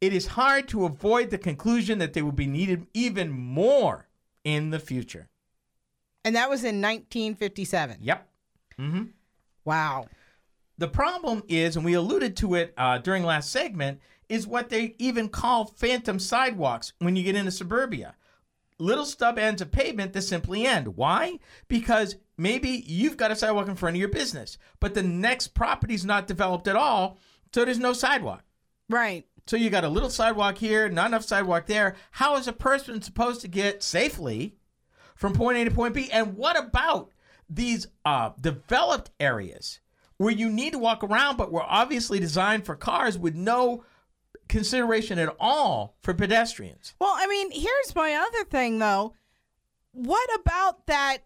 it 0.00 0.12
is 0.12 0.26
hard 0.26 0.68
to 0.68 0.84
avoid 0.84 1.30
the 1.30 1.38
conclusion 1.38 1.98
that 1.98 2.12
they 2.12 2.22
will 2.22 2.32
be 2.32 2.46
needed 2.46 2.86
even 2.92 3.30
more 3.30 4.08
in 4.44 4.70
the 4.70 4.78
future. 4.78 5.28
And 6.24 6.36
that 6.36 6.50
was 6.50 6.60
in 6.60 6.80
1957. 6.80 7.98
Yep. 8.00 8.28
Mhm. 8.78 9.08
Wow. 9.64 10.06
The 10.78 10.88
problem 10.88 11.42
is, 11.48 11.76
and 11.76 11.84
we 11.84 11.94
alluded 11.94 12.36
to 12.38 12.54
it 12.54 12.74
uh, 12.76 12.98
during 12.98 13.24
last 13.24 13.50
segment, 13.50 14.00
is 14.28 14.46
what 14.46 14.68
they 14.68 14.94
even 14.98 15.28
call 15.28 15.64
phantom 15.64 16.18
sidewalks 16.18 16.92
when 16.98 17.16
you 17.16 17.22
get 17.22 17.36
into 17.36 17.50
suburbia. 17.50 18.14
Little 18.78 19.04
stub 19.04 19.38
ends 19.38 19.62
of 19.62 19.70
pavement 19.70 20.12
that 20.12 20.22
simply 20.22 20.66
end. 20.66 20.96
Why? 20.96 21.38
Because 21.68 22.16
maybe 22.36 22.84
you've 22.86 23.16
got 23.16 23.30
a 23.30 23.36
sidewalk 23.36 23.68
in 23.68 23.76
front 23.76 23.96
of 23.96 24.00
your 24.00 24.08
business, 24.08 24.58
but 24.80 24.94
the 24.94 25.02
next 25.02 25.48
property's 25.48 26.04
not 26.04 26.26
developed 26.26 26.66
at 26.66 26.76
all, 26.76 27.18
so 27.54 27.64
there's 27.64 27.78
no 27.78 27.92
sidewalk. 27.92 28.44
Right. 28.88 29.26
So 29.46 29.56
you 29.56 29.70
got 29.70 29.84
a 29.84 29.88
little 29.88 30.10
sidewalk 30.10 30.58
here, 30.58 30.88
not 30.88 31.08
enough 31.08 31.24
sidewalk 31.24 31.66
there. 31.66 31.96
How 32.12 32.36
is 32.36 32.48
a 32.48 32.52
person 32.52 33.02
supposed 33.02 33.40
to 33.42 33.48
get 33.48 33.82
safely 33.82 34.56
from 35.14 35.32
point 35.32 35.58
A 35.58 35.64
to 35.64 35.70
point 35.70 35.94
B? 35.94 36.08
And 36.12 36.36
what 36.36 36.58
about 36.58 37.10
these 37.50 37.86
uh, 38.04 38.30
developed 38.40 39.10
areas 39.18 39.80
where 40.16 40.32
you 40.32 40.48
need 40.48 40.72
to 40.72 40.78
walk 40.78 41.02
around, 41.02 41.36
but 41.36 41.50
were 41.50 41.64
obviously 41.64 42.20
designed 42.20 42.64
for 42.64 42.76
cars 42.76 43.18
with 43.18 43.34
no 43.34 43.84
consideration 44.52 45.18
at 45.18 45.34
all 45.40 45.96
for 46.02 46.14
pedestrians? 46.14 46.94
Well, 47.00 47.14
I 47.16 47.26
mean, 47.26 47.50
here's 47.50 47.94
my 47.94 48.14
other 48.14 48.44
thing 48.44 48.78
though. 48.78 49.14
What 49.92 50.28
about 50.40 50.86
that 50.86 51.18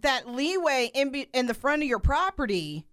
that 0.00 0.28
leeway 0.28 0.90
in 0.94 1.10
be, 1.10 1.28
in 1.32 1.46
the 1.46 1.54
front 1.54 1.82
of 1.82 1.88
your 1.88 1.98
property 1.98 2.86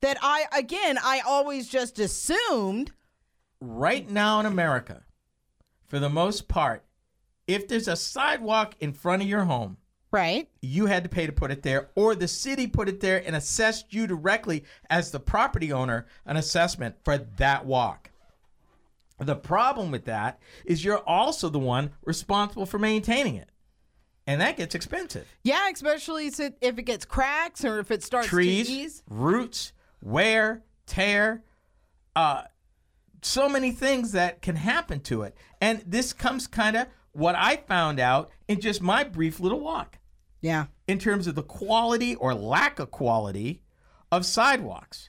that 0.00 0.18
I 0.22 0.44
again 0.56 0.98
I 1.02 1.20
always 1.26 1.68
just 1.68 1.98
assumed 1.98 2.92
Right 3.60 4.10
now 4.10 4.40
in 4.40 4.46
America, 4.46 5.04
for 5.86 5.98
the 5.98 6.10
most 6.10 6.48
part, 6.48 6.84
if 7.46 7.66
there's 7.66 7.88
a 7.88 7.96
sidewalk 7.96 8.74
in 8.80 8.92
front 8.92 9.22
of 9.22 9.28
your 9.28 9.44
home, 9.44 9.78
right? 10.10 10.50
you 10.60 10.84
had 10.84 11.04
to 11.04 11.08
pay 11.08 11.24
to 11.24 11.32
put 11.32 11.50
it 11.50 11.62
there, 11.62 11.88
or 11.94 12.14
the 12.14 12.28
city 12.28 12.66
put 12.66 12.90
it 12.90 13.00
there 13.00 13.22
and 13.24 13.34
assessed 13.34 13.94
you 13.94 14.06
directly 14.06 14.64
as 14.90 15.10
the 15.10 15.20
property 15.20 15.72
owner 15.72 16.04
an 16.26 16.36
assessment 16.36 16.96
for 17.04 17.16
that 17.16 17.64
walk. 17.64 18.10
The 19.18 19.36
problem 19.36 19.90
with 19.90 20.06
that 20.06 20.40
is 20.64 20.84
you're 20.84 20.98
also 21.06 21.48
the 21.48 21.58
one 21.58 21.92
responsible 22.04 22.66
for 22.66 22.78
maintaining 22.78 23.36
it. 23.36 23.48
And 24.26 24.40
that 24.40 24.56
gets 24.56 24.74
expensive. 24.74 25.28
Yeah, 25.42 25.68
especially 25.72 26.26
if 26.26 26.40
it- 26.40 26.84
gets 26.84 27.04
cracks 27.04 27.64
or 27.64 27.78
if 27.78 27.90
it 27.90 28.02
starts 28.02 28.28
Trees, 28.28 29.02
roots, 29.08 29.72
wear, 30.00 30.64
tear, 30.86 31.44
uh, 32.16 32.42
so 33.22 33.48
many 33.48 33.70
things 33.70 34.12
that 34.12 34.42
can 34.42 34.56
happen 34.56 35.00
to 35.00 35.22
it. 35.22 35.36
And 35.60 35.82
this 35.86 36.12
comes 36.12 36.46
kind 36.46 36.76
of 36.76 36.88
what 37.12 37.34
I 37.34 37.56
found 37.56 38.00
out 38.00 38.30
in 38.48 38.60
just 38.60 38.82
my 38.82 39.04
brief 39.04 39.40
little 39.40 39.60
walk. 39.60 39.98
Yeah. 40.40 40.66
in 40.86 40.98
terms 40.98 41.26
of 41.26 41.34
the 41.36 41.42
quality 41.42 42.14
or 42.16 42.34
lack 42.34 42.78
of 42.78 42.90
quality 42.90 43.62
of 44.12 44.26
sidewalks. 44.26 45.08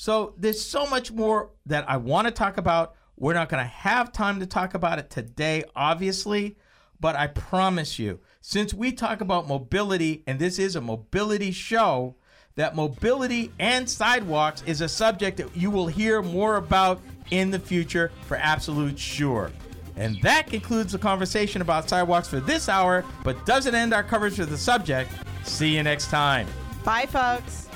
So 0.00 0.32
there's 0.38 0.64
so 0.64 0.86
much 0.86 1.12
more 1.12 1.50
that 1.66 1.84
I 1.86 1.98
want 1.98 2.26
to 2.26 2.30
talk 2.30 2.56
about. 2.56 2.94
We're 3.18 3.34
not 3.34 3.50
going 3.50 3.62
to 3.62 3.68
have 3.68 4.12
time 4.12 4.40
to 4.40 4.46
talk 4.46 4.72
about 4.72 4.98
it 4.98 5.10
today, 5.10 5.62
obviously, 5.76 6.56
but 6.98 7.16
I 7.16 7.26
promise 7.26 7.98
you, 7.98 8.18
since 8.40 8.72
we 8.72 8.92
talk 8.92 9.20
about 9.20 9.46
mobility, 9.46 10.24
and 10.26 10.38
this 10.38 10.58
is 10.58 10.74
a 10.74 10.80
mobility 10.80 11.50
show, 11.50 12.16
that 12.54 12.74
mobility 12.74 13.52
and 13.58 13.86
sidewalks 13.86 14.62
is 14.62 14.80
a 14.80 14.88
subject 14.88 15.36
that 15.36 15.54
you 15.54 15.70
will 15.70 15.88
hear 15.88 16.22
more 16.22 16.56
about 16.56 17.02
in 17.30 17.50
the 17.50 17.58
future 17.58 18.10
for 18.22 18.38
absolute 18.38 18.98
sure. 18.98 19.52
And 19.96 20.18
that 20.22 20.46
concludes 20.46 20.92
the 20.92 20.98
conversation 20.98 21.60
about 21.60 21.90
sidewalks 21.90 22.26
for 22.26 22.40
this 22.40 22.70
hour, 22.70 23.04
but 23.22 23.44
doesn't 23.44 23.74
end 23.74 23.92
our 23.92 24.02
coverage 24.02 24.40
of 24.40 24.48
the 24.48 24.56
subject. 24.56 25.10
See 25.44 25.76
you 25.76 25.82
next 25.82 26.06
time. 26.06 26.46
Bye 26.84 27.04
folks. 27.04 27.69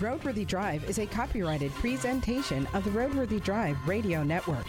Roadworthy 0.00 0.46
Drive 0.46 0.88
is 0.88 0.98
a 0.98 1.04
copyrighted 1.06 1.74
presentation 1.74 2.66
of 2.72 2.84
the 2.84 2.90
Roadworthy 2.90 3.42
Drive 3.42 3.76
Radio 3.86 4.22
Network. 4.22 4.64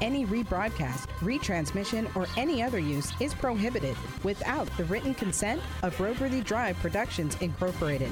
Any 0.00 0.24
rebroadcast, 0.24 1.06
retransmission, 1.20 2.14
or 2.16 2.26
any 2.38 2.62
other 2.62 2.78
use 2.78 3.12
is 3.20 3.34
prohibited 3.34 3.94
without 4.24 4.74
the 4.78 4.84
written 4.84 5.12
consent 5.12 5.60
of 5.82 5.94
Roadworthy 5.98 6.42
Drive 6.42 6.78
Productions 6.78 7.36
Incorporated. 7.42 8.10